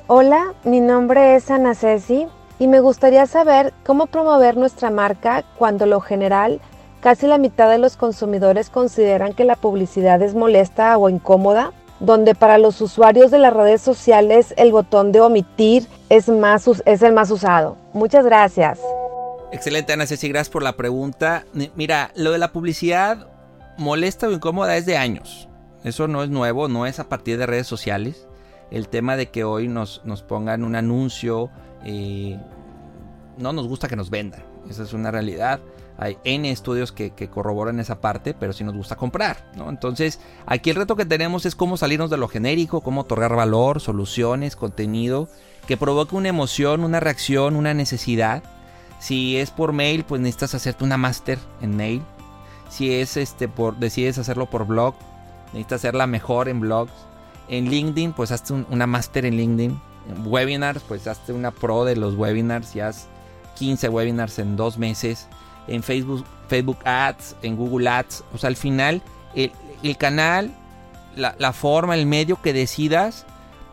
Hola, 0.08 0.54
mi 0.66 0.82
nombre 0.82 1.36
es 1.36 1.50
Ana 1.50 1.74
Ceci 1.74 2.28
y 2.60 2.68
me 2.68 2.82
gustaría 2.82 3.26
saber 3.28 3.74
cómo 3.86 4.08
promover 4.08 4.58
nuestra 4.58 4.90
marca 4.90 5.44
cuando 5.58 5.86
lo 5.86 6.02
general 6.02 6.60
casi 7.00 7.28
la 7.28 7.38
mitad 7.38 7.70
de 7.70 7.78
los 7.78 7.96
consumidores 7.96 8.70
consideran 8.70 9.34
que 9.34 9.46
la 9.46 9.56
publicidad 9.56 10.22
es 10.22 10.36
molesta 10.36 10.98
o 10.98 11.10
incómoda, 11.10 11.72
donde 12.00 12.36
para 12.36 12.58
los 12.58 12.82
usuarios 12.82 13.32
de 13.32 13.40
las 13.40 13.54
redes 13.54 13.82
sociales 13.82 14.54
el 14.58 14.72
botón 14.74 15.12
de 15.14 15.22
omitir 15.22 15.88
es, 16.10 16.28
más, 16.28 16.68
es 16.86 17.02
el 17.02 17.14
más 17.14 17.32
usado. 17.32 17.78
Muchas 17.94 18.26
gracias. 18.26 18.80
Excelente, 19.52 19.94
Ana 19.94 20.06
Ceci, 20.06 20.28
gracias 20.28 20.50
por 20.50 20.62
la 20.62 20.76
pregunta. 20.76 21.46
Mira, 21.76 22.12
lo 22.16 22.32
de 22.32 22.38
la 22.38 22.52
publicidad 22.52 23.28
molesta 23.78 24.28
o 24.28 24.32
incómoda 24.32 24.76
es 24.76 24.86
de 24.86 24.98
años. 24.98 25.48
Eso 25.84 26.08
no 26.08 26.22
es 26.22 26.30
nuevo, 26.30 26.68
no 26.68 26.86
es 26.86 27.00
a 27.00 27.08
partir 27.08 27.38
de 27.38 27.46
redes 27.46 27.68
sociales. 27.68 28.28
El 28.72 28.90
tema 28.90 29.16
de 29.16 29.30
que 29.30 29.46
hoy 29.46 29.70
nos, 29.70 30.02
nos 30.04 30.22
pongan 30.22 30.66
un 30.66 30.76
anuncio, 30.76 31.50
eh, 31.86 32.38
no 33.38 33.54
nos 33.54 33.68
gusta 33.68 33.88
que 33.88 33.96
nos 33.96 34.10
vendan. 34.10 34.44
Esa 34.70 34.84
es 34.84 34.92
una 34.92 35.12
realidad. 35.12 35.62
Hay 35.98 36.18
N 36.26 36.52
estudios 36.52 36.92
que, 36.92 37.12
corroboran 37.30 37.80
esa 37.80 38.02
parte, 38.02 38.34
pero 38.34 38.52
sí 38.52 38.66
nos 38.66 38.76
gusta 38.76 38.98
comprar. 38.98 39.50
¿no? 39.56 39.70
Entonces, 39.70 40.20
aquí 40.46 40.72
el 40.72 40.76
reto 40.76 40.98
que 40.98 41.06
tenemos 41.06 41.46
es 41.46 41.56
cómo 41.56 41.78
salirnos 41.78 42.10
de 42.10 42.18
lo 42.18 42.28
genérico, 42.28 42.82
cómo 42.82 43.02
otorgar 43.02 43.34
valor, 43.34 43.80
soluciones, 43.80 44.58
contenido, 44.58 45.30
que 45.68 45.78
provoque 45.78 46.18
una 46.18 46.28
emoción, 46.28 46.84
una 46.84 47.00
reacción, 47.00 47.56
una 47.56 47.74
necesidad 47.74 48.44
si 49.00 49.38
es 49.38 49.52
por 49.52 49.74
mail, 49.74 50.04
pues 50.04 50.22
necesitas 50.22 50.56
hacerte 50.56 50.84
una 50.84 50.98
master 50.98 51.40
en 51.62 51.76
mail. 51.76 52.02
Si 52.70 52.94
es 52.94 53.18
este 53.18 53.48
por 53.48 53.78
decides 53.78 54.18
hacerlo 54.18 54.48
por 54.48 54.66
blog, 54.66 54.96
necesitas 55.48 55.82
hacerla 55.82 56.08
mejor 56.08 56.50
en 56.50 56.60
blogs. 56.60 56.92
En 57.48 57.70
LinkedIn, 57.70 58.14
pues 58.14 58.32
hazte 58.32 58.54
una 58.54 58.88
master 58.88 59.26
en 59.26 59.38
LinkedIn. 59.38 59.80
En 60.10 60.28
webinars, 60.28 60.82
pues 60.84 61.08
hazte 61.08 61.34
una 61.34 61.52
pro 61.52 61.86
de 61.86 61.96
los 61.96 62.16
webinars 62.16 62.76
y 62.76 62.82
haz 62.82 63.08
15 63.58 63.90
webinars 63.90 64.40
en 64.40 64.56
dos 64.56 64.78
meses. 64.78 65.28
En 65.68 65.84
Facebook, 65.84 66.26
Facebook 66.48 66.80
Ads, 66.84 67.36
en 67.42 67.56
Google 67.56 67.88
Ads. 67.88 68.24
O 68.34 68.38
sea, 68.38 68.50
al 68.50 68.56
final, 68.56 69.02
el, 69.36 69.98
canal, 69.98 70.52
la, 71.16 71.36
la 71.40 71.54
forma, 71.54 71.96
el 71.96 72.06
medio 72.06 72.42
que 72.42 72.52
decidas, 72.52 73.26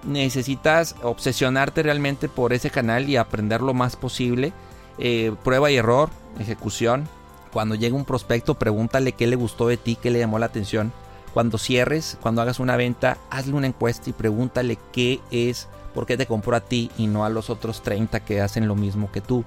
necesitas 0.05 0.95
obsesionarte 1.03 1.83
realmente 1.83 2.29
por 2.29 2.53
ese 2.53 2.71
canal 2.71 3.09
y 3.09 3.17
aprender 3.17 3.63
lo 3.63 3.75
más 3.75 3.97
posible 3.97 4.53
eh, 4.99 5.35
prueba 5.43 5.71
y 5.71 5.77
error, 5.77 6.11
ejecución. 6.39 7.09
Cuando 7.53 7.75
llegue 7.75 7.95
un 7.95 8.05
prospecto, 8.05 8.55
pregúntale 8.55 9.13
qué 9.13 9.27
le 9.27 9.37
gustó 9.37 9.69
de 9.69 9.77
ti, 9.77 9.97
qué 10.01 10.11
le 10.11 10.19
llamó 10.19 10.39
la 10.39 10.47
atención. 10.47 10.93
Cuando 11.33 11.59
cierres, 11.59 12.19
cuando 12.21 12.43
hagas 12.43 12.61
una 12.61 12.77
venta, 12.77 13.19
hazle 13.31 13.55
una 13.55 13.67
encuesta 13.67 14.11
y 14.11 14.13
pregúntale 14.13 14.79
qué 14.93 15.21
es, 15.31 15.69
por 15.95 16.07
qué 16.07 16.17
te 16.17 16.27
compró 16.27 16.57
a 16.57 16.61
ti 16.61 16.91
y 16.97 17.07
no 17.07 17.25
a 17.25 17.29
los 17.29 17.51
otros 17.51 17.83
30 17.83 18.21
que 18.21 18.41
hacen 18.41 18.69
lo 18.69 18.77
mismo 18.77 19.11
que 19.11 19.21
tú. 19.21 19.45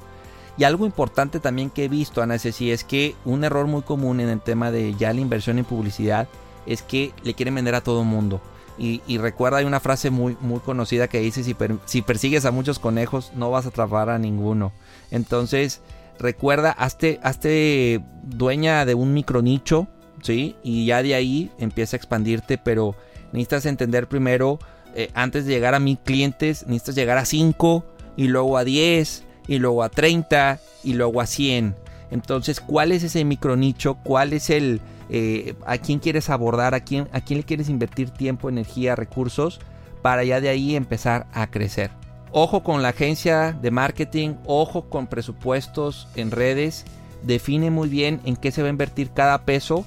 Y 0.58 0.64
algo 0.64 0.86
importante 0.86 1.40
también 1.40 1.70
que 1.70 1.86
he 1.86 1.90
visto, 1.90 2.22
Ana 2.22 2.40
Ceci, 2.40 2.72
es 2.72 2.84
que 2.84 3.16
un 3.26 3.44
error 3.44 3.68
muy 3.68 3.84
común 3.84 4.20
en 4.20 4.30
el 4.30 4.42
tema 4.42 4.72
de 4.72 4.96
ya 4.96 5.14
la 5.14 5.22
inversión 5.22 5.60
en 5.60 5.66
publicidad 5.66 6.28
es 6.66 6.82
que 6.82 7.14
le 7.24 7.36
quieren 7.36 7.56
vender 7.56 7.76
a 7.76 7.82
todo 7.82 8.04
mundo. 8.04 8.42
Y, 8.80 9.18
recuerda, 9.18 9.58
hay 9.58 9.66
una 9.66 9.80
frase 9.80 10.12
muy, 10.12 10.38
muy 10.40 10.60
conocida 10.60 11.08
que 11.08 11.20
dice, 11.20 11.44
si, 11.44 11.56
si 11.86 12.02
persigues 12.04 12.46
a 12.46 12.52
muchos 12.52 12.78
conejos, 12.78 13.32
no 13.36 13.50
vas 13.50 13.66
a 13.66 13.70
atrapar 13.70 14.10
a 14.10 14.20
ninguno. 14.20 14.72
Entonces, 15.10 15.82
recuerda, 16.20 16.72
hazte, 16.72 17.20
hazte 17.24 18.04
dueña 18.24 18.86
de 18.86 18.94
un 18.94 19.14
micro 19.14 19.42
nicho, 19.42 19.88
¿sí? 20.22 20.56
Y 20.62 20.86
ya 20.86 21.02
de 21.02 21.16
ahí 21.16 21.52
empieza 21.58 21.96
a 21.96 21.98
expandirte, 21.98 22.58
pero 22.58 22.96
necesitas 23.32 23.66
entender 23.66 24.08
primero, 24.08 24.60
eh, 24.96 25.10
antes 25.14 25.46
de 25.46 25.54
llegar 25.54 25.74
a 25.74 25.80
mil 25.80 25.98
clientes, 25.98 26.66
necesitas 26.68 26.96
llegar 26.96 27.18
a 27.18 27.26
5 27.26 27.84
y 28.16 28.28
luego 28.28 28.58
a 28.58 28.64
10 28.64 29.24
y 29.48 29.60
luego 29.60 29.84
a 29.84 29.90
30 29.90 30.60
y 30.84 30.94
luego 30.94 31.22
a 31.22 31.26
100. 31.26 31.76
Entonces, 32.12 32.60
¿cuál 32.60 32.92
es 32.92 33.04
ese 33.04 33.24
micro 33.26 33.56
nicho? 33.56 33.96
¿Cuál 34.04 34.34
es 34.34 34.50
el... 34.50 34.82
Eh, 35.10 35.56
a 35.66 35.78
quién 35.78 36.00
quieres 36.00 36.30
abordar? 36.30 36.74
¿A 36.74 36.82
quién, 36.82 37.08
¿A 37.12 37.22
quién 37.22 37.40
le 37.40 37.46
quieres 37.46 37.70
invertir 37.70 38.10
tiempo, 38.12 38.50
energía, 38.50 38.96
recursos? 38.96 39.60
Para 40.02 40.24
ya 40.24 40.42
de 40.42 40.50
ahí 40.50 40.76
empezar 40.76 41.28
a 41.34 41.48
crecer. 41.48 41.92
Ojo 42.32 42.64
con 42.64 42.82
la 42.82 42.90
agencia 42.90 43.54
de 43.54 43.72
marketing, 43.72 44.36
ojo 44.46 44.90
con 44.90 45.08
presupuestos 45.08 46.08
en 46.16 46.32
redes. 46.32 46.86
Define 47.24 47.72
muy 47.72 47.90
bien 47.90 48.22
en 48.26 48.36
qué 48.36 48.52
se 48.52 48.62
va 48.62 48.68
a 48.68 48.72
invertir 48.72 49.12
cada 49.12 49.46
peso 49.46 49.86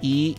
y 0.00 0.36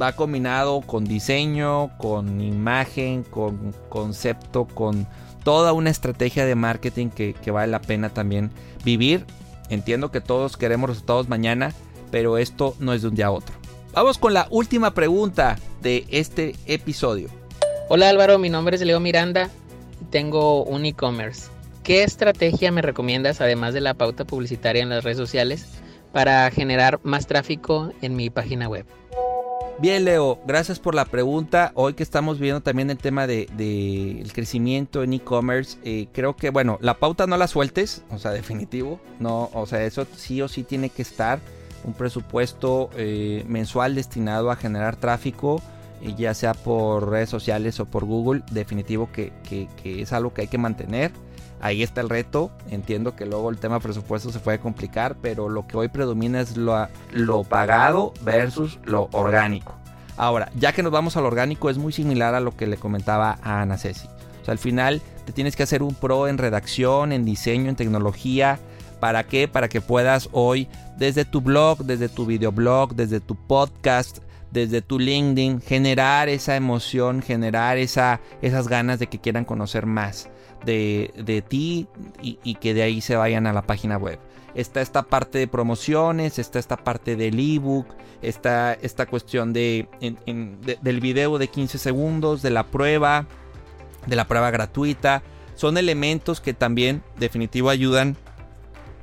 va 0.00 0.12
combinado 0.12 0.80
con 0.82 1.04
diseño, 1.04 1.96
con 1.96 2.40
imagen, 2.40 3.22
con 3.22 3.74
concepto, 3.88 4.66
con 4.66 5.06
toda 5.42 5.72
una 5.72 5.90
estrategia 5.90 6.44
de 6.44 6.54
marketing 6.54 7.08
que, 7.08 7.32
que, 7.34 7.50
vale 7.50 7.70
la 7.70 7.80
pena 7.80 8.10
también 8.10 8.50
vivir. 8.84 9.24
Entiendo 9.70 10.10
que 10.10 10.20
todos 10.20 10.56
queremos 10.56 10.90
resultados 10.90 11.28
mañana, 11.28 11.72
pero 12.16 12.38
esto 12.38 12.74
no 12.78 12.94
es 12.94 13.02
de 13.02 13.08
un 13.08 13.14
día 13.14 13.26
a 13.26 13.30
otro. 13.30 13.54
Vamos 13.92 14.16
con 14.16 14.32
la 14.32 14.46
última 14.48 14.94
pregunta 14.94 15.58
de 15.82 16.06
este 16.08 16.54
episodio. 16.64 17.28
Hola 17.90 18.08
Álvaro, 18.08 18.38
mi 18.38 18.48
nombre 18.48 18.76
es 18.76 18.82
Leo 18.82 19.00
Miranda 19.00 19.50
tengo 20.10 20.64
un 20.64 20.86
e-commerce. 20.86 21.50
¿Qué 21.82 22.04
estrategia 22.04 22.72
me 22.72 22.80
recomiendas, 22.80 23.42
además 23.42 23.74
de 23.74 23.82
la 23.82 23.92
pauta 23.92 24.24
publicitaria 24.24 24.82
en 24.82 24.88
las 24.88 25.04
redes 25.04 25.18
sociales, 25.18 25.66
para 26.14 26.50
generar 26.50 27.00
más 27.02 27.26
tráfico 27.26 27.92
en 28.00 28.16
mi 28.16 28.30
página 28.30 28.66
web? 28.66 28.86
Bien, 29.78 30.06
Leo, 30.06 30.38
gracias 30.46 30.78
por 30.78 30.94
la 30.94 31.04
pregunta. 31.04 31.72
Hoy 31.74 31.92
que 31.92 32.02
estamos 32.02 32.38
viendo 32.38 32.62
también 32.62 32.88
el 32.88 32.96
tema 32.96 33.26
del 33.26 33.54
de, 33.58 34.22
el 34.22 34.32
crecimiento 34.32 35.02
en 35.02 35.12
e-commerce, 35.12 35.76
eh, 35.84 36.08
creo 36.14 36.34
que, 36.34 36.48
bueno, 36.48 36.78
la 36.80 36.94
pauta 36.94 37.26
no 37.26 37.36
la 37.36 37.46
sueltes, 37.46 38.04
o 38.08 38.18
sea, 38.18 38.30
definitivo, 38.30 39.00
no, 39.20 39.50
o 39.52 39.66
sea, 39.66 39.84
eso 39.84 40.06
sí 40.16 40.40
o 40.40 40.48
sí 40.48 40.62
tiene 40.62 40.88
que 40.88 41.02
estar 41.02 41.40
un 41.86 41.94
presupuesto 41.94 42.90
eh, 42.96 43.44
mensual 43.46 43.94
destinado 43.94 44.50
a 44.50 44.56
generar 44.56 44.96
tráfico 44.96 45.62
ya 46.14 46.34
sea 46.34 46.54
por 46.54 47.10
redes 47.10 47.30
sociales 47.30 47.80
o 47.80 47.86
por 47.86 48.04
Google, 48.04 48.42
definitivo 48.50 49.08
que, 49.12 49.32
es 49.84 50.12
algo 50.12 50.32
que 50.32 50.42
hay 50.42 50.48
que 50.48 50.58
mantener. 50.58 51.10
Ahí 51.60 51.82
está 51.82 52.02
el 52.02 52.10
reto. 52.10 52.50
Entiendo 52.70 53.16
que 53.16 53.24
luego 53.24 53.50
el 53.50 53.58
tema 53.58 53.80
presupuesto 53.80 54.30
se 54.30 54.38
puede 54.38 54.58
complicar, 54.58 55.16
pero 55.20 55.48
lo 55.48 55.66
que 55.66 55.76
hoy 55.76 55.88
predomina 55.88 56.40
es 56.40 56.56
lo, 56.56 56.86
lo 57.12 57.44
pagado 57.44 58.12
versus 58.22 58.78
lo 58.84 59.08
orgánico. 59.12 59.74
Ahora, 60.18 60.50
ya 60.54 60.72
que 60.72 60.82
nos 60.82 60.92
vamos 60.92 61.16
al 61.16 61.24
orgánico, 61.24 61.70
es 61.70 61.78
muy 61.78 61.92
similar 61.92 62.34
a 62.34 62.40
lo 62.40 62.56
que 62.56 62.66
le 62.66 62.76
comentaba 62.76 63.38
a 63.42 63.62
Ana 63.62 63.78
Ceci. 63.78 64.06
O 64.42 64.44
sea, 64.44 64.52
al 64.52 64.58
final 64.58 65.02
te 65.24 65.32
tienes 65.32 65.56
que 65.56 65.62
hacer 65.62 65.82
un 65.82 65.94
pro 65.94 66.28
en 66.28 66.38
redacción, 66.38 67.12
en 67.12 67.24
diseño, 67.24 67.68
en 67.68 67.76
tecnología. 67.76 68.58
¿Para 69.06 69.22
qué? 69.22 69.46
Para 69.46 69.68
que 69.68 69.80
puedas 69.80 70.28
hoy, 70.32 70.66
desde 70.98 71.24
tu 71.24 71.40
blog, 71.40 71.84
desde 71.84 72.08
tu 72.08 72.26
videoblog, 72.26 72.96
desde 72.96 73.20
tu 73.20 73.36
podcast, 73.36 74.18
desde 74.50 74.82
tu 74.82 74.98
LinkedIn, 74.98 75.60
generar 75.60 76.28
esa 76.28 76.56
emoción, 76.56 77.22
generar 77.22 77.78
esa, 77.78 78.20
esas 78.42 78.66
ganas 78.66 78.98
de 78.98 79.06
que 79.06 79.20
quieran 79.20 79.44
conocer 79.44 79.86
más 79.86 80.28
de, 80.64 81.44
ti 81.48 81.86
y, 82.20 82.54
que 82.56 82.74
de 82.74 82.82
ahí 82.82 83.00
se 83.00 83.14
vayan 83.14 83.46
a 83.46 83.52
la 83.52 83.62
página 83.62 83.96
web. 83.96 84.18
Está 84.56 84.80
esta 84.80 85.04
parte 85.04 85.38
de 85.38 85.46
promociones, 85.46 86.40
está 86.40 86.58
esta 86.58 86.76
parte 86.76 87.14
del 87.14 87.38
ebook, 87.38 87.86
está 88.22 88.72
esta 88.72 89.06
cuestión 89.06 89.52
de, 89.52 89.88
del 90.82 91.00
video 91.00 91.38
de 91.38 91.46
15 91.46 91.78
segundos, 91.78 92.42
de 92.42 92.50
la 92.50 92.66
prueba, 92.66 93.28
de 94.08 94.16
la 94.16 94.26
prueba 94.26 94.50
gratuita. 94.50 95.22
Son 95.54 95.78
elementos 95.78 96.40
que 96.40 96.54
también 96.54 97.04
definitivo 97.20 97.70
ayudan 97.70 98.16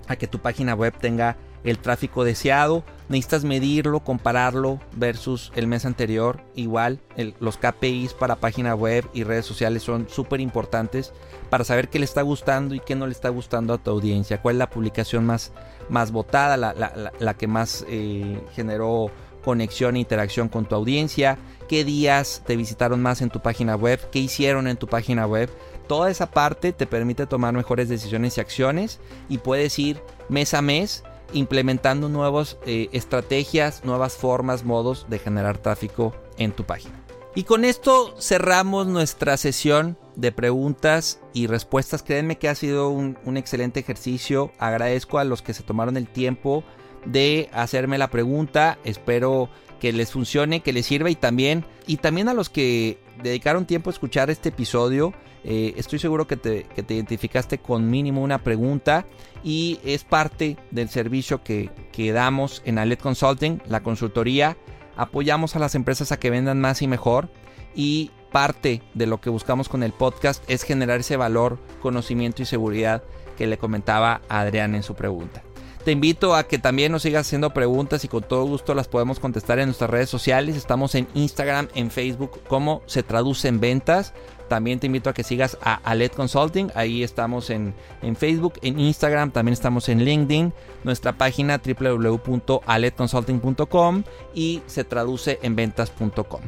a 0.07 0.15
que 0.15 0.27
tu 0.27 0.39
página 0.39 0.75
web 0.75 0.93
tenga 0.99 1.37
el 1.63 1.79
tráfico 1.79 2.23
deseado. 2.23 2.83
Necesitas 3.09 3.43
medirlo, 3.43 4.01
compararlo 4.01 4.79
versus 4.93 5.51
el 5.55 5.67
mes 5.67 5.85
anterior. 5.85 6.41
Igual, 6.55 6.99
los 7.39 7.57
KPIs 7.57 8.13
para 8.13 8.35
página 8.35 8.75
web 8.75 9.05
y 9.13 9.23
redes 9.23 9.45
sociales 9.45 9.83
son 9.83 10.07
súper 10.09 10.39
importantes 10.39 11.13
para 11.49 11.63
saber 11.63 11.89
qué 11.89 11.99
le 11.99 12.05
está 12.05 12.21
gustando 12.21 12.75
y 12.75 12.79
qué 12.79 12.95
no 12.95 13.05
le 13.05 13.13
está 13.13 13.29
gustando 13.29 13.73
a 13.73 13.77
tu 13.77 13.91
audiencia. 13.91 14.41
Cuál 14.41 14.55
es 14.55 14.59
la 14.59 14.69
publicación 14.69 15.25
más, 15.25 15.51
más 15.89 16.11
votada, 16.11 16.57
la, 16.57 17.33
que 17.35 17.47
más 17.47 17.85
eh, 17.87 18.41
generó 18.53 19.11
conexión 19.43 19.95
e 19.95 19.99
interacción 19.99 20.49
con 20.49 20.65
tu 20.65 20.75
audiencia. 20.75 21.37
Qué 21.67 21.83
días 21.83 22.41
te 22.45 22.55
visitaron 22.55 23.01
más 23.01 23.21
en 23.21 23.29
tu 23.29 23.41
página 23.41 23.75
web, 23.75 23.99
qué 24.11 24.19
hicieron 24.19 24.67
en 24.67 24.77
tu 24.77 24.87
página 24.87 25.27
web. 25.27 25.49
Toda 25.87 26.09
esa 26.09 26.31
parte 26.31 26.73
te 26.73 26.87
permite 26.87 27.27
tomar 27.27 27.53
mejores 27.53 27.89
decisiones 27.89 28.37
y 28.37 28.41
acciones 28.41 28.99
y 29.29 29.37
puedes 29.37 29.77
ir 29.79 30.01
mes 30.29 30.53
a 30.53 30.61
mes 30.61 31.03
implementando 31.33 32.09
nuevas 32.09 32.57
eh, 32.65 32.89
estrategias, 32.91 33.83
nuevas 33.83 34.15
formas, 34.15 34.63
modos 34.63 35.07
de 35.09 35.19
generar 35.19 35.57
tráfico 35.57 36.15
en 36.37 36.51
tu 36.51 36.63
página. 36.63 36.93
Y 37.35 37.43
con 37.43 37.65
esto 37.65 38.15
cerramos 38.19 38.85
nuestra 38.85 39.37
sesión 39.37 39.97
de 40.15 40.31
preguntas 40.31 41.19
y 41.33 41.47
respuestas. 41.47 42.03
Créanme 42.03 42.37
que 42.37 42.47
ha 42.47 42.55
sido 42.55 42.89
un, 42.89 43.17
un, 43.25 43.37
excelente 43.37 43.79
ejercicio. 43.79 44.51
Agradezco 44.59 45.17
a 45.17 45.23
los 45.23 45.41
que 45.41 45.55
se 45.55 45.63
tomaron 45.63 45.97
el 45.97 46.07
tiempo 46.07 46.63
de 47.05 47.49
hacerme 47.53 47.97
la 47.97 48.09
pregunta. 48.09 48.77
Espero 48.83 49.49
que 49.79 49.91
les 49.91 50.11
funcione, 50.11 50.61
que 50.61 50.71
les 50.73 50.85
sirva 50.85 51.09
y 51.09 51.15
también, 51.15 51.65
y 51.87 51.97
también 51.97 52.29
a 52.29 52.33
los 52.33 52.49
que 52.49 52.99
dedicaron 53.21 53.65
tiempo 53.65 53.89
a 53.89 53.93
escuchar 53.93 54.29
este 54.29 54.49
episodio. 54.49 55.13
Eh, 55.43 55.73
estoy 55.75 55.99
seguro 55.99 56.25
que 56.25 56.37
te, 56.37 56.63
que 56.73 56.83
te, 56.83 56.93
identificaste 56.93 57.57
con 57.57 57.89
mínimo 57.89 58.23
una 58.23 58.43
pregunta 58.43 59.05
y 59.43 59.81
es 59.83 60.05
parte 60.05 60.57
del 60.71 60.87
servicio 60.87 61.43
que, 61.43 61.69
que 61.91 62.13
damos 62.13 62.61
en 62.63 62.77
Alet 62.77 63.01
Consulting, 63.01 63.61
la 63.67 63.83
consultoría. 63.83 64.55
Apoyamos 64.95 65.57
a 65.57 65.59
las 65.59 65.75
empresas 65.75 66.13
a 66.13 66.17
que 66.17 66.29
vendan 66.29 66.61
más 66.61 66.81
y 66.81 66.87
mejor 66.87 67.29
y 67.75 68.11
parte 68.31 68.81
de 68.93 69.05
lo 69.05 69.19
que 69.19 69.29
buscamos 69.29 69.67
con 69.67 69.83
el 69.83 69.91
podcast 69.91 70.43
es 70.49 70.63
generar 70.63 71.01
ese 71.01 71.17
valor, 71.17 71.59
conocimiento 71.81 72.41
y 72.41 72.45
seguridad 72.45 73.03
que 73.37 73.47
le 73.47 73.57
comentaba 73.57 74.21
Adrián 74.29 74.75
en 74.75 74.83
su 74.83 74.95
pregunta. 74.95 75.43
Te 75.83 75.91
invito 75.91 76.33
a 76.33 76.47
que 76.47 76.57
también 76.59 76.93
nos 76.93 77.01
sigas 77.01 77.27
haciendo 77.27 77.53
preguntas 77.53 78.05
y 78.05 78.07
con 78.07 78.23
todo 78.23 78.45
gusto 78.45 78.73
las 78.73 78.87
podemos 78.87 79.19
contestar 79.19 79.59
en 79.59 79.65
nuestras 79.65 79.89
redes 79.89 80.09
sociales. 80.09 80.55
Estamos 80.55 80.95
en 80.95 81.09
Instagram, 81.13 81.67
en 81.75 81.91
Facebook, 81.91 82.39
cómo 82.47 82.83
se 82.85 83.03
traduce 83.03 83.49
en 83.49 83.59
ventas. 83.59 84.13
También 84.47 84.79
te 84.79 84.87
invito 84.87 85.09
a 85.09 85.13
que 85.13 85.23
sigas 85.23 85.57
a 85.61 85.73
Alet 85.83 86.15
Consulting. 86.15 86.71
Ahí 86.73 87.03
estamos 87.03 87.49
en, 87.49 87.73
en 88.01 88.15
Facebook, 88.15 88.53
en 88.61 88.79
Instagram, 88.79 89.31
también 89.31 89.51
estamos 89.51 89.89
en 89.89 90.05
LinkedIn. 90.05 90.53
Nuestra 90.85 91.17
página 91.17 91.59
www.aletconsulting.com 91.59 94.03
y 94.33 94.61
se 94.67 94.85
traduce 94.85 95.39
en 95.41 95.57
ventas.com. 95.57 96.43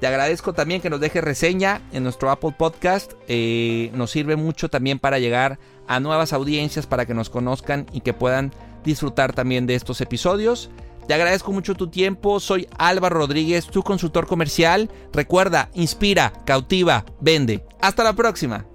Te 0.00 0.06
agradezco 0.06 0.54
también 0.54 0.80
que 0.80 0.88
nos 0.88 1.00
dejes 1.00 1.22
reseña 1.22 1.82
en 1.92 2.04
nuestro 2.04 2.30
Apple 2.30 2.54
Podcast. 2.56 3.12
Eh, 3.28 3.90
nos 3.92 4.10
sirve 4.10 4.36
mucho 4.36 4.70
también 4.70 4.98
para 4.98 5.18
llegar 5.18 5.58
a 5.86 6.00
nuevas 6.00 6.32
audiencias, 6.32 6.86
para 6.86 7.04
que 7.04 7.12
nos 7.12 7.28
conozcan 7.28 7.84
y 7.92 8.00
que 8.00 8.14
puedan 8.14 8.50
disfrutar 8.84 9.32
también 9.32 9.66
de 9.66 9.74
estos 9.74 10.00
episodios. 10.00 10.70
Te 11.06 11.14
agradezco 11.14 11.52
mucho 11.52 11.74
tu 11.74 11.88
tiempo. 11.88 12.40
Soy 12.40 12.68
Álvaro 12.78 13.18
Rodríguez, 13.18 13.66
tu 13.66 13.82
consultor 13.82 14.26
comercial. 14.26 14.90
Recuerda, 15.12 15.70
inspira, 15.74 16.32
cautiva, 16.44 17.04
vende. 17.20 17.64
Hasta 17.80 18.04
la 18.04 18.12
próxima. 18.12 18.66